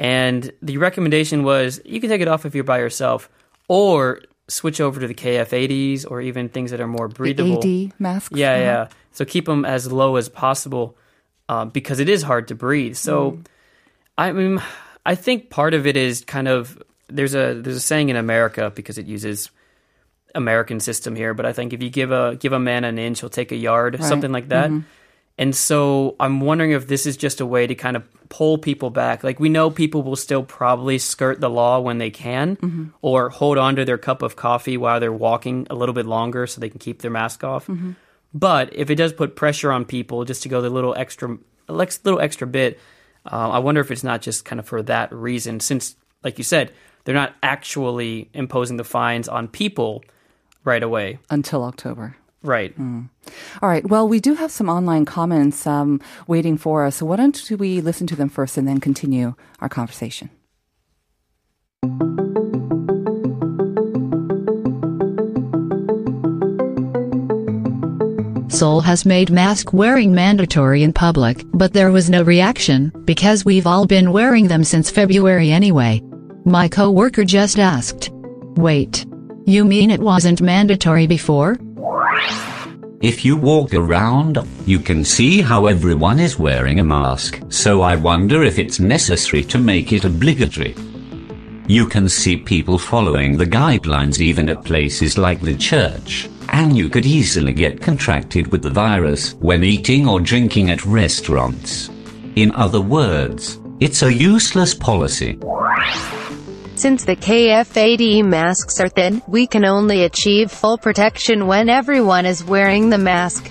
and 0.02 0.52
the 0.60 0.78
recommendation 0.78 1.44
was 1.44 1.80
you 1.84 2.00
can 2.00 2.10
take 2.10 2.20
it 2.20 2.26
off 2.26 2.44
if 2.44 2.56
you're 2.56 2.64
by 2.64 2.78
yourself 2.78 3.30
or 3.68 4.20
switch 4.48 4.80
over 4.80 4.98
to 4.98 5.06
the 5.06 5.14
KF80s 5.14 6.04
or 6.10 6.20
even 6.20 6.48
things 6.48 6.72
that 6.72 6.80
are 6.80 6.88
more 6.88 7.06
breathable. 7.06 7.60
The 7.60 7.86
AD 7.86 8.00
masks. 8.00 8.36
Yeah, 8.36 8.50
uh-huh. 8.50 8.60
yeah. 8.62 8.88
So 9.12 9.24
keep 9.24 9.44
them 9.46 9.64
as 9.64 9.92
low 9.92 10.16
as 10.16 10.28
possible 10.28 10.96
uh, 11.48 11.66
because 11.66 12.00
it 12.00 12.08
is 12.08 12.22
hard 12.22 12.48
to 12.48 12.56
breathe. 12.56 12.96
So, 12.96 13.38
I 14.18 14.32
mean, 14.32 14.60
I 15.06 15.14
think 15.14 15.50
part 15.50 15.72
of 15.72 15.86
it 15.86 15.96
is 15.96 16.24
kind 16.24 16.48
of 16.48 16.82
there's 17.08 17.34
a 17.36 17.54
there's 17.54 17.76
a 17.76 17.80
saying 17.80 18.08
in 18.08 18.16
America 18.16 18.72
because 18.74 18.98
it 18.98 19.06
uses 19.06 19.50
American 20.34 20.80
system 20.80 21.14
here, 21.14 21.32
but 21.32 21.46
I 21.46 21.52
think 21.52 21.72
if 21.72 21.82
you 21.82 21.90
give 21.90 22.10
a 22.10 22.34
give 22.36 22.52
a 22.52 22.58
man 22.58 22.82
an 22.82 22.98
inch, 22.98 23.20
he'll 23.20 23.28
take 23.30 23.52
a 23.52 23.56
yard, 23.56 23.94
Right. 24.00 24.08
something 24.08 24.32
like 24.32 24.48
that. 24.48 24.70
And 25.38 25.56
so 25.56 26.14
I'm 26.20 26.40
wondering 26.40 26.72
if 26.72 26.86
this 26.86 27.06
is 27.06 27.16
just 27.16 27.40
a 27.40 27.46
way 27.46 27.66
to 27.66 27.74
kind 27.74 27.96
of 27.96 28.04
pull 28.28 28.58
people 28.58 28.90
back. 28.90 29.24
Like 29.24 29.40
we 29.40 29.48
know 29.48 29.70
people 29.70 30.02
will 30.02 30.16
still 30.16 30.42
probably 30.42 30.98
skirt 30.98 31.40
the 31.40 31.50
law 31.50 31.80
when 31.80 31.98
they 31.98 32.10
can, 32.10 32.92
or 33.02 33.30
hold 33.30 33.58
on 33.58 33.76
to 33.76 33.84
their 33.84 33.98
cup 33.98 34.22
of 34.22 34.36
coffee 34.36 34.76
while 34.76 35.00
they're 35.00 35.12
walking 35.12 35.66
a 35.70 35.74
little 35.74 35.94
bit 35.94 36.06
longer 36.06 36.46
so 36.46 36.60
they 36.60 36.68
can 36.68 36.78
keep 36.78 37.02
their 37.02 37.10
mask 37.10 37.44
off. 37.44 37.68
But 38.34 38.74
if 38.74 38.88
it 38.90 38.94
does 38.94 39.12
put 39.12 39.36
pressure 39.36 39.72
on 39.72 39.84
people 39.84 40.24
just 40.24 40.42
to 40.44 40.48
go 40.48 40.62
the 40.62 40.70
little 40.70 40.94
extra, 40.94 41.36
little 41.68 42.20
extra 42.20 42.46
bit, 42.46 42.78
uh, 43.26 43.50
I 43.50 43.58
wonder 43.58 43.80
if 43.80 43.90
it's 43.90 44.04
not 44.04 44.22
just 44.22 44.44
kind 44.44 44.58
of 44.58 44.66
for 44.66 44.82
that 44.82 45.12
reason. 45.12 45.60
Since, 45.60 45.96
like 46.24 46.38
you 46.38 46.44
said, 46.44 46.72
they're 47.04 47.14
not 47.14 47.34
actually 47.42 48.30
imposing 48.32 48.76
the 48.76 48.84
fines 48.84 49.28
on 49.28 49.48
people 49.48 50.04
right 50.64 50.82
away. 50.82 51.18
Until 51.30 51.64
October. 51.64 52.16
Right. 52.42 52.74
All 52.78 53.68
right. 53.68 53.88
Well, 53.88 54.08
we 54.08 54.18
do 54.18 54.34
have 54.34 54.50
some 54.50 54.68
online 54.68 55.04
comments 55.04 55.66
um, 55.66 56.00
waiting 56.26 56.58
for 56.58 56.84
us. 56.84 56.96
So 56.96 57.06
why 57.06 57.16
don't 57.16 57.50
we 57.52 57.80
listen 57.80 58.06
to 58.08 58.16
them 58.16 58.28
first 58.28 58.56
and 58.56 58.66
then 58.66 58.80
continue 58.80 59.34
our 59.60 59.68
conversation? 59.68 60.28
Seoul 68.48 68.80
has 68.82 69.06
made 69.06 69.30
mask 69.30 69.72
wearing 69.72 70.14
mandatory 70.14 70.82
in 70.82 70.92
public, 70.92 71.42
but 71.54 71.72
there 71.72 71.90
was 71.90 72.10
no 72.10 72.22
reaction, 72.22 72.92
because 73.06 73.44
we've 73.44 73.66
all 73.66 73.86
been 73.86 74.12
wearing 74.12 74.46
them 74.46 74.62
since 74.62 74.90
February 74.90 75.50
anyway. 75.50 76.02
My 76.44 76.68
coworker 76.68 77.24
just 77.24 77.58
asked. 77.58 78.10
Wait. 78.56 79.06
You 79.46 79.64
mean 79.64 79.90
it 79.90 80.00
wasn't 80.00 80.42
mandatory 80.42 81.06
before? 81.06 81.56
If 83.02 83.24
you 83.24 83.36
walk 83.36 83.74
around, 83.74 84.38
you 84.64 84.78
can 84.78 85.04
see 85.04 85.40
how 85.40 85.66
everyone 85.66 86.20
is 86.20 86.38
wearing 86.38 86.78
a 86.78 86.84
mask, 86.84 87.42
so 87.48 87.80
I 87.80 87.96
wonder 87.96 88.44
if 88.44 88.60
it's 88.60 88.78
necessary 88.78 89.42
to 89.44 89.58
make 89.58 89.92
it 89.92 90.04
obligatory. 90.04 90.76
You 91.66 91.86
can 91.86 92.08
see 92.08 92.36
people 92.36 92.78
following 92.78 93.36
the 93.36 93.46
guidelines 93.46 94.20
even 94.20 94.48
at 94.48 94.64
places 94.64 95.18
like 95.18 95.40
the 95.40 95.56
church, 95.56 96.28
and 96.50 96.76
you 96.76 96.88
could 96.88 97.04
easily 97.04 97.52
get 97.52 97.80
contracted 97.80 98.52
with 98.52 98.62
the 98.62 98.70
virus 98.70 99.34
when 99.40 99.64
eating 99.64 100.08
or 100.08 100.20
drinking 100.20 100.70
at 100.70 100.86
restaurants. 100.86 101.88
In 102.36 102.52
other 102.54 102.80
words, 102.80 103.58
it's 103.80 104.02
a 104.02 104.12
useless 104.12 104.74
policy. 104.74 105.38
Since 106.82 107.04
the 107.04 107.14
KF80 107.14 108.24
masks 108.24 108.80
are 108.80 108.88
thin, 108.88 109.22
we 109.28 109.46
can 109.46 109.64
only 109.64 110.02
achieve 110.02 110.50
full 110.50 110.76
protection 110.76 111.46
when 111.46 111.68
everyone 111.68 112.26
is 112.26 112.42
wearing 112.42 112.90
the 112.90 112.98
mask. 112.98 113.48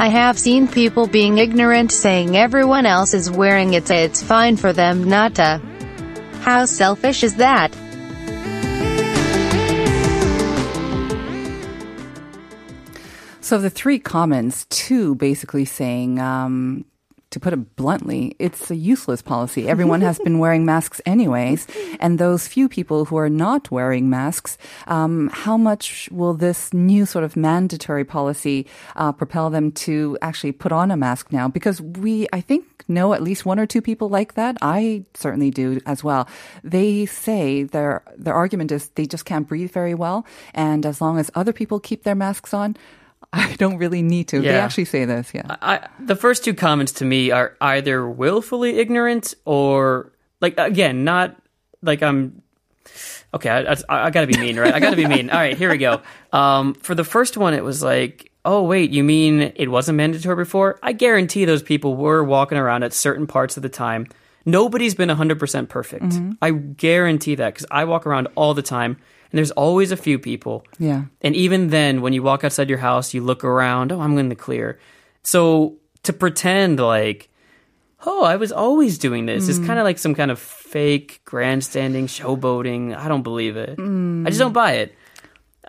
I 0.00 0.08
have 0.08 0.36
seen 0.36 0.66
people 0.66 1.06
being 1.06 1.38
ignorant 1.38 1.92
saying 1.92 2.36
everyone 2.36 2.84
else 2.84 3.14
is 3.14 3.30
wearing 3.30 3.74
it 3.74 3.86
so 3.86 3.94
it's 3.94 4.24
fine 4.24 4.56
for 4.56 4.72
them 4.72 5.04
not 5.04 5.36
to. 5.36 5.62
How 6.40 6.64
selfish 6.64 7.22
is 7.22 7.36
that? 7.36 7.72
So 13.40 13.58
the 13.58 13.70
three 13.70 14.00
comments, 14.00 14.64
two 14.64 15.14
basically 15.14 15.64
saying, 15.64 16.18
um, 16.18 16.86
to 17.34 17.40
put 17.40 17.52
it 17.52 17.76
bluntly, 17.76 18.34
it's 18.38 18.70
a 18.70 18.76
useless 18.76 19.20
policy. 19.20 19.68
Everyone 19.68 20.00
has 20.00 20.18
been 20.20 20.38
wearing 20.38 20.64
masks 20.64 21.00
anyways, 21.04 21.66
and 22.00 22.18
those 22.18 22.48
few 22.48 22.68
people 22.68 23.04
who 23.04 23.16
are 23.16 23.28
not 23.28 23.70
wearing 23.70 24.08
masks, 24.08 24.56
um, 24.86 25.30
how 25.32 25.56
much 25.56 26.08
will 26.10 26.34
this 26.34 26.72
new 26.72 27.04
sort 27.04 27.24
of 27.24 27.36
mandatory 27.36 28.04
policy 28.04 28.66
uh, 28.96 29.12
propel 29.12 29.50
them 29.50 29.72
to 29.72 30.16
actually 30.22 30.52
put 30.52 30.72
on 30.72 30.90
a 30.90 30.96
mask 30.96 31.32
now? 31.32 31.48
Because 31.48 31.82
we, 31.82 32.26
I 32.32 32.40
think, 32.40 32.64
know 32.88 33.14
at 33.14 33.22
least 33.22 33.44
one 33.44 33.58
or 33.58 33.66
two 33.66 33.82
people 33.82 34.08
like 34.08 34.34
that. 34.34 34.56
I 34.62 35.04
certainly 35.14 35.50
do 35.50 35.80
as 35.86 36.04
well. 36.04 36.28
They 36.62 37.06
say 37.06 37.64
their 37.64 38.02
their 38.16 38.34
argument 38.34 38.70
is 38.72 38.90
they 38.90 39.06
just 39.06 39.24
can't 39.24 39.48
breathe 39.48 39.72
very 39.72 39.94
well, 39.94 40.24
and 40.54 40.86
as 40.86 41.00
long 41.00 41.18
as 41.18 41.30
other 41.34 41.52
people 41.52 41.80
keep 41.80 42.04
their 42.04 42.14
masks 42.14 42.54
on. 42.54 42.76
I 43.32 43.54
don't 43.56 43.78
really 43.78 44.02
need 44.02 44.28
to. 44.28 44.40
They 44.40 44.56
actually 44.56 44.84
say 44.86 45.04
this, 45.04 45.32
yeah. 45.34 45.56
I, 45.62 45.88
the 46.00 46.16
first 46.16 46.44
two 46.44 46.54
comments 46.54 46.92
to 46.92 47.04
me 47.04 47.30
are 47.30 47.56
either 47.60 48.08
willfully 48.08 48.78
ignorant 48.78 49.34
or 49.44 50.12
like 50.40 50.58
again 50.58 51.04
not 51.04 51.36
like 51.82 52.02
I'm 52.02 52.42
okay. 53.32 53.50
I, 53.50 53.72
I, 53.72 54.06
I 54.06 54.10
got 54.10 54.22
to 54.22 54.26
be 54.26 54.38
mean, 54.38 54.58
right? 54.58 54.74
I 54.74 54.80
got 54.80 54.90
to 54.90 54.96
be 54.96 55.06
mean. 55.06 55.30
All 55.30 55.38
right, 55.38 55.56
here 55.56 55.70
we 55.70 55.78
go. 55.78 56.02
Um, 56.32 56.74
for 56.74 56.94
the 56.94 57.04
first 57.04 57.36
one, 57.36 57.54
it 57.54 57.64
was 57.64 57.82
like, 57.82 58.30
oh 58.44 58.62
wait, 58.62 58.90
you 58.90 59.02
mean 59.04 59.52
it 59.56 59.68
wasn't 59.70 59.96
mandatory 59.96 60.36
before? 60.36 60.78
I 60.82 60.92
guarantee 60.92 61.44
those 61.44 61.62
people 61.62 61.96
were 61.96 62.22
walking 62.22 62.58
around 62.58 62.82
at 62.82 62.92
certain 62.92 63.26
parts 63.26 63.56
of 63.56 63.62
the 63.62 63.68
time. 63.68 64.06
Nobody's 64.46 64.94
been 64.94 65.08
100% 65.08 65.68
perfect. 65.70 66.14
I 66.42 66.50
guarantee 66.50 67.34
that 67.36 67.54
because 67.54 67.66
I 67.70 67.84
walk 67.84 68.06
around 68.06 68.28
all 68.34 68.52
the 68.52 68.62
time. 68.62 68.98
And 69.34 69.38
there's 69.38 69.50
always 69.50 69.90
a 69.90 69.96
few 69.96 70.20
people 70.20 70.64
Yeah. 70.78 71.06
and 71.20 71.34
even 71.34 71.70
then, 71.70 72.02
when 72.02 72.12
you 72.12 72.22
walk 72.22 72.44
outside 72.44 72.68
your 72.68 72.78
house, 72.78 73.12
you 73.12 73.20
look 73.20 73.42
around, 73.42 73.90
oh, 73.90 74.00
I'm 74.00 74.16
in 74.16 74.28
the 74.28 74.36
clear. 74.36 74.78
So 75.24 75.74
to 76.04 76.12
pretend 76.12 76.78
like, 76.78 77.30
oh, 78.06 78.22
I 78.22 78.36
was 78.36 78.52
always 78.52 78.96
doing 78.96 79.26
this 79.26 79.48
is 79.48 79.58
mm. 79.58 79.66
kind 79.66 79.80
of 79.80 79.84
like 79.84 79.98
some 79.98 80.14
kind 80.14 80.30
of 80.30 80.38
fake 80.38 81.20
grandstanding, 81.24 82.06
showboating. 82.06 82.96
I 82.96 83.08
don't 83.08 83.24
believe 83.24 83.56
it. 83.56 83.76
I 83.76 84.30
just 84.30 84.38
don't 84.38 84.52
buy 84.52 84.74
it. 84.74 84.94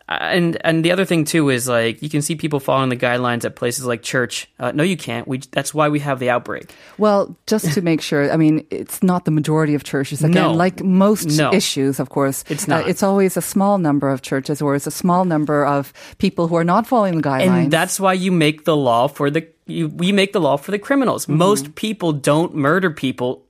And 0.07 0.57
and 0.63 0.85
the 0.85 0.91
other 0.91 1.03
thing 1.03 1.25
too 1.25 1.49
is 1.49 1.67
like 1.67 1.99
you 2.03 2.09
can 2.09 2.21
see 2.21 2.35
people 2.35 2.59
following 2.59 2.89
the 2.89 2.95
guidelines 2.95 3.43
at 3.43 3.55
places 3.55 3.85
like 3.85 4.03
church. 4.03 4.47
Uh, 4.59 4.71
no, 4.71 4.83
you 4.83 4.95
can't. 4.95 5.27
We 5.27 5.39
that's 5.49 5.73
why 5.73 5.89
we 5.89 5.99
have 5.99 6.19
the 6.19 6.29
outbreak. 6.29 6.75
Well, 6.99 7.35
just 7.47 7.73
to 7.73 7.81
make 7.81 8.01
sure, 8.01 8.31
I 8.31 8.37
mean, 8.37 8.67
it's 8.69 9.01
not 9.01 9.25
the 9.25 9.31
majority 9.31 9.73
of 9.73 9.83
churches. 9.83 10.21
Again, 10.23 10.33
No. 10.43 10.53
like 10.53 10.83
most 10.83 11.35
No. 11.35 11.51
issues, 11.51 11.99
of 11.99 12.09
course, 12.09 12.43
It's 12.49 12.69
uh, 12.69 12.77
not. 12.81 12.87
it's 12.87 13.01
always 13.01 13.35
a 13.35 13.41
small 13.41 13.79
number 13.79 14.11
of 14.11 14.21
churches 14.21 14.61
or 14.61 14.75
it's 14.75 14.85
a 14.85 14.91
small 14.91 15.25
number 15.25 15.65
of 15.65 15.91
people 16.19 16.47
who 16.49 16.55
are 16.55 16.63
not 16.63 16.85
following 16.85 17.17
the 17.17 17.23
guidelines. 17.27 17.63
And 17.63 17.71
that's 17.73 17.99
why 17.99 18.13
you 18.13 18.31
make 18.31 18.65
the 18.65 18.77
law 18.77 19.07
for 19.07 19.31
the 19.31 19.47
you, 19.65 19.91
you 19.99 20.13
make 20.13 20.33
the 20.33 20.39
law 20.39 20.57
for 20.57 20.69
the 20.69 20.77
criminals. 20.77 21.27
Most 21.27 21.73
people 21.73 22.13
don't 22.13 22.53
murder 22.53 22.91
people, 22.91 23.41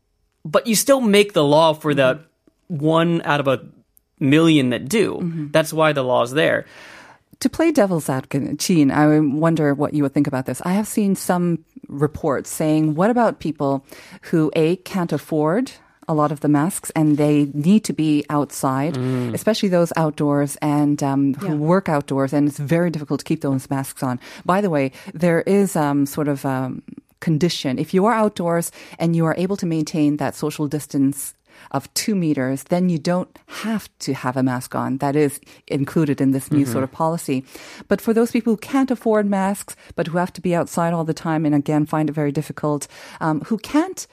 but 0.45 0.65
you 0.67 0.75
still 0.75 1.01
make 1.01 1.33
the 1.33 1.43
law 1.43 1.73
for 1.73 1.93
the 1.93 2.21
one 2.67 3.21
out 3.25 3.41
of 3.41 3.47
a 3.49 3.59
million 4.19 4.69
that 4.69 4.87
do. 4.87 5.49
That's 5.51 5.73
why 5.73 5.93
the 5.93 6.03
law's 6.03 6.31
there. 6.31 6.65
To 7.41 7.49
play 7.49 7.71
devil's 7.71 8.09
advocate, 8.09 8.57
Gene, 8.59 8.91
I 8.91 9.19
wonder 9.19 9.73
what 9.73 9.93
you 9.93 10.03
would 10.03 10.13
think 10.13 10.27
about 10.27 10.45
this. 10.45 10.61
I 10.63 10.73
have 10.73 10.87
seen 10.87 11.15
some 11.15 11.65
reports 11.89 12.49
saying, 12.49 12.95
what 12.95 13.09
about 13.09 13.39
people 13.39 13.85
who, 14.31 14.51
A, 14.55 14.77
can't 14.77 15.11
afford 15.11 15.71
a 16.07 16.13
lot 16.13 16.31
of 16.31 16.39
the 16.39 16.47
masks 16.47 16.91
and 16.95 17.17
they 17.17 17.49
need 17.53 17.83
to 17.83 17.93
be 17.93 18.23
outside, 18.29 18.95
especially 19.33 19.69
those 19.69 19.91
outdoors 19.97 20.55
and 20.61 21.01
um, 21.03 21.33
who 21.33 21.57
work 21.57 21.89
outdoors, 21.89 22.31
and 22.31 22.47
it's 22.47 22.59
very 22.59 22.89
difficult 22.89 23.19
to 23.19 23.25
keep 23.25 23.41
those 23.41 23.69
masks 23.69 24.01
on. 24.03 24.19
By 24.45 24.61
the 24.61 24.69
way, 24.69 24.91
there 25.13 25.41
is 25.41 25.75
um, 25.75 26.05
sort 26.05 26.27
of 26.27 26.45
um, 26.45 26.83
condition. 27.19 27.79
If 27.79 27.93
you 27.93 28.05
are 28.05 28.13
outdoors 28.13 28.71
and 28.99 29.15
you 29.15 29.25
are 29.25 29.35
able 29.37 29.57
to 29.57 29.65
maintain 29.65 30.17
that 30.17 30.35
social 30.35 30.67
distance 30.67 31.33
of 31.71 31.91
two 31.93 32.15
meters, 32.15 32.63
then 32.63 32.89
you 32.89 32.97
don't 32.97 33.37
have 33.47 33.89
to 33.99 34.13
have 34.13 34.37
a 34.37 34.43
mask 34.43 34.75
on. 34.75 34.97
That 34.97 35.15
is 35.15 35.39
included 35.67 36.21
in 36.21 36.31
this 36.31 36.51
new 36.51 36.65
sort 36.65 36.83
of 36.83 36.91
policy. 36.91 37.43
But 37.87 38.01
for 38.01 38.13
those 38.13 38.31
people 38.31 38.53
who 38.53 38.57
can't 38.57 38.91
afford 38.91 39.25
masks, 39.25 39.75
but 39.95 40.07
who 40.07 40.17
have 40.17 40.33
to 40.33 40.41
be 40.41 40.55
outside 40.55 40.93
all 40.93 41.03
the 41.03 41.13
time 41.13 41.45
and 41.45 41.55
again 41.55 41.85
find 41.85 42.09
it 42.09 42.13
very 42.13 42.31
difficult, 42.31 42.87
um, 43.21 43.41
who 43.41 43.57
can't 43.57 44.07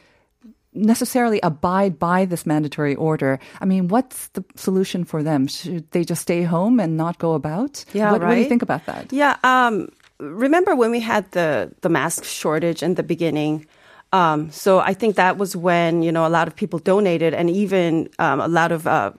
necessarily 0.75 1.41
abide 1.43 1.99
by 1.99 2.25
this 2.25 2.47
mandatory 2.47 2.95
order. 2.95 3.39
I 3.61 3.65
mean, 3.65 3.89
what's 3.89 4.29
the 4.29 4.45
solution 4.57 5.05
for 5.05 5.23
them? 5.23 5.47
Should 5.47 5.91
they 5.91 6.05
just 6.05 6.23
stay 6.23 6.43
home 6.43 6.81
and 6.81 6.97
not 6.97 7.19
go 7.19 7.35
about? 7.35 7.85
Yeah, 7.93 8.13
what, 8.13 8.23
what 8.23 8.35
do 8.35 8.41
you 8.41 8.49
think 8.49 8.63
about 8.63 8.87
that? 8.87 9.13
Yeah. 9.13 9.37
Um, 9.45 9.89
remember 10.19 10.75
when 10.75 10.91
we 10.91 11.01
had 11.01 11.31
the 11.33 11.73
the 11.83 11.89
mask 11.89 12.25
shortage 12.25 12.83
in 12.83 12.95
the 12.95 13.03
beginning? 13.03 13.67
Um, 14.13 14.51
so 14.51 14.79
I 14.79 14.95
think 14.95 15.17
that 15.17 15.39
was 15.39 15.57
when 15.57 16.03
you 16.03 16.13
know 16.13 16.27
a 16.27 16.29
lot 16.29 16.49
of 16.49 16.55
people 16.55 16.79
donated, 16.79 17.35
and 17.35 17.49
even 17.49 18.09
um, 18.19 18.41
a 18.41 18.49
lot 18.49 18.73
of 18.73 18.87
uh, 18.87 19.13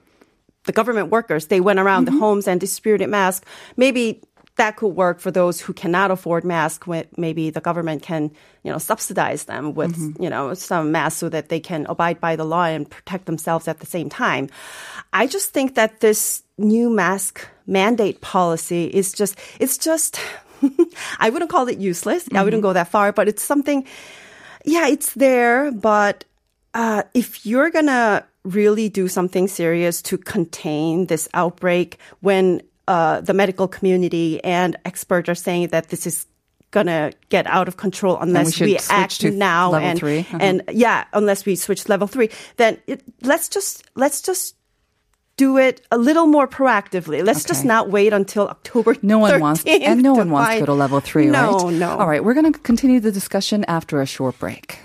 the 0.64 0.72
government 0.72 1.10
workers 1.10 1.46
they 1.46 1.60
went 1.60 1.78
around 1.78 2.06
the 2.06 2.12
homes 2.12 2.46
and 2.46 2.60
distributed 2.60 3.08
masks. 3.08 3.44
Maybe 3.76 4.22
that 4.56 4.76
could 4.76 4.94
work 4.94 5.18
for 5.18 5.32
those 5.32 5.60
who 5.60 5.72
cannot 5.72 6.12
afford 6.12 6.44
masks. 6.44 6.86
Maybe 7.16 7.50
the 7.50 7.60
government 7.60 8.02
can 8.02 8.30
you 8.62 8.70
know 8.70 8.78
subsidize 8.78 9.44
them 9.44 9.74
with 9.74 9.96
you 10.20 10.30
know 10.30 10.54
some 10.54 10.92
masks 10.92 11.18
so 11.18 11.28
that 11.28 11.48
they 11.48 11.60
can 11.60 11.86
abide 11.88 12.20
by 12.20 12.36
the 12.36 12.44
law 12.44 12.64
and 12.64 12.88
protect 12.88 13.26
themselves 13.26 13.68
at 13.68 13.80
the 13.80 13.86
same 13.86 14.08
time. 14.08 14.48
I 15.12 15.26
just 15.26 15.50
think 15.50 15.74
that 15.74 16.00
this 16.00 16.42
new 16.56 16.88
mask 16.88 17.46
mandate 17.66 18.20
policy 18.20 18.84
is 18.86 19.12
just 19.12 19.36
it's 19.58 19.76
just 19.76 20.20
I 21.18 21.30
wouldn't 21.30 21.50
call 21.50 21.68
it 21.68 21.78
useless. 21.78 22.28
I 22.32 22.44
wouldn't 22.44 22.62
go 22.62 22.72
that 22.72 22.88
far, 22.88 23.12
but 23.12 23.28
it's 23.28 23.42
something 23.42 23.86
yeah, 24.64 24.88
it's 24.88 25.12
there, 25.14 25.70
but 25.72 26.24
uh, 26.72 27.04
if 27.12 27.46
you're 27.46 27.70
gonna 27.70 28.26
really 28.44 28.88
do 28.88 29.08
something 29.08 29.48
serious 29.48 30.02
to 30.02 30.18
contain 30.18 31.06
this 31.06 31.28
outbreak 31.34 31.98
when 32.20 32.62
uh, 32.88 33.20
the 33.20 33.32
medical 33.32 33.68
community 33.68 34.42
and 34.44 34.76
experts 34.84 35.28
are 35.28 35.34
saying 35.34 35.68
that 35.68 35.88
this 35.88 36.06
is 36.06 36.26
gonna 36.70 37.12
get 37.28 37.46
out 37.46 37.68
of 37.68 37.76
control 37.76 38.18
unless 38.18 38.54
should 38.54 38.66
we 38.66 38.78
act 38.90 39.22
now 39.22 39.70
level 39.70 39.88
and 39.88 39.98
three? 39.98 40.18
Uh-huh. 40.20 40.38
and 40.40 40.62
yeah, 40.72 41.04
unless 41.12 41.46
we 41.46 41.54
switch 41.56 41.88
level 41.88 42.06
three, 42.06 42.30
then 42.56 42.78
it, 42.86 43.02
let's 43.22 43.48
just 43.48 43.84
let's 43.94 44.20
just 44.20 44.56
do 45.36 45.58
it 45.58 45.80
a 45.90 45.98
little 45.98 46.26
more 46.26 46.46
proactively. 46.46 47.24
Let's 47.24 47.44
just 47.44 47.64
not 47.64 47.90
wait 47.90 48.12
until 48.12 48.48
October. 48.48 48.96
No 49.02 49.18
one 49.18 49.40
wants, 49.40 49.64
13th 49.64 49.80
and 49.82 50.02
no 50.02 50.14
one 50.14 50.30
wants 50.30 50.54
to 50.54 50.60
go 50.60 50.66
to 50.66 50.72
level 50.72 51.00
three, 51.00 51.26
no, 51.26 51.58
right? 51.58 51.74
No, 51.74 51.98
All 51.98 52.06
right, 52.08 52.24
we're 52.24 52.34
going 52.34 52.52
to 52.52 52.58
continue 52.58 53.00
the 53.00 53.12
discussion 53.12 53.64
after 53.66 54.00
a 54.00 54.06
short 54.06 54.38
break. 54.38 54.78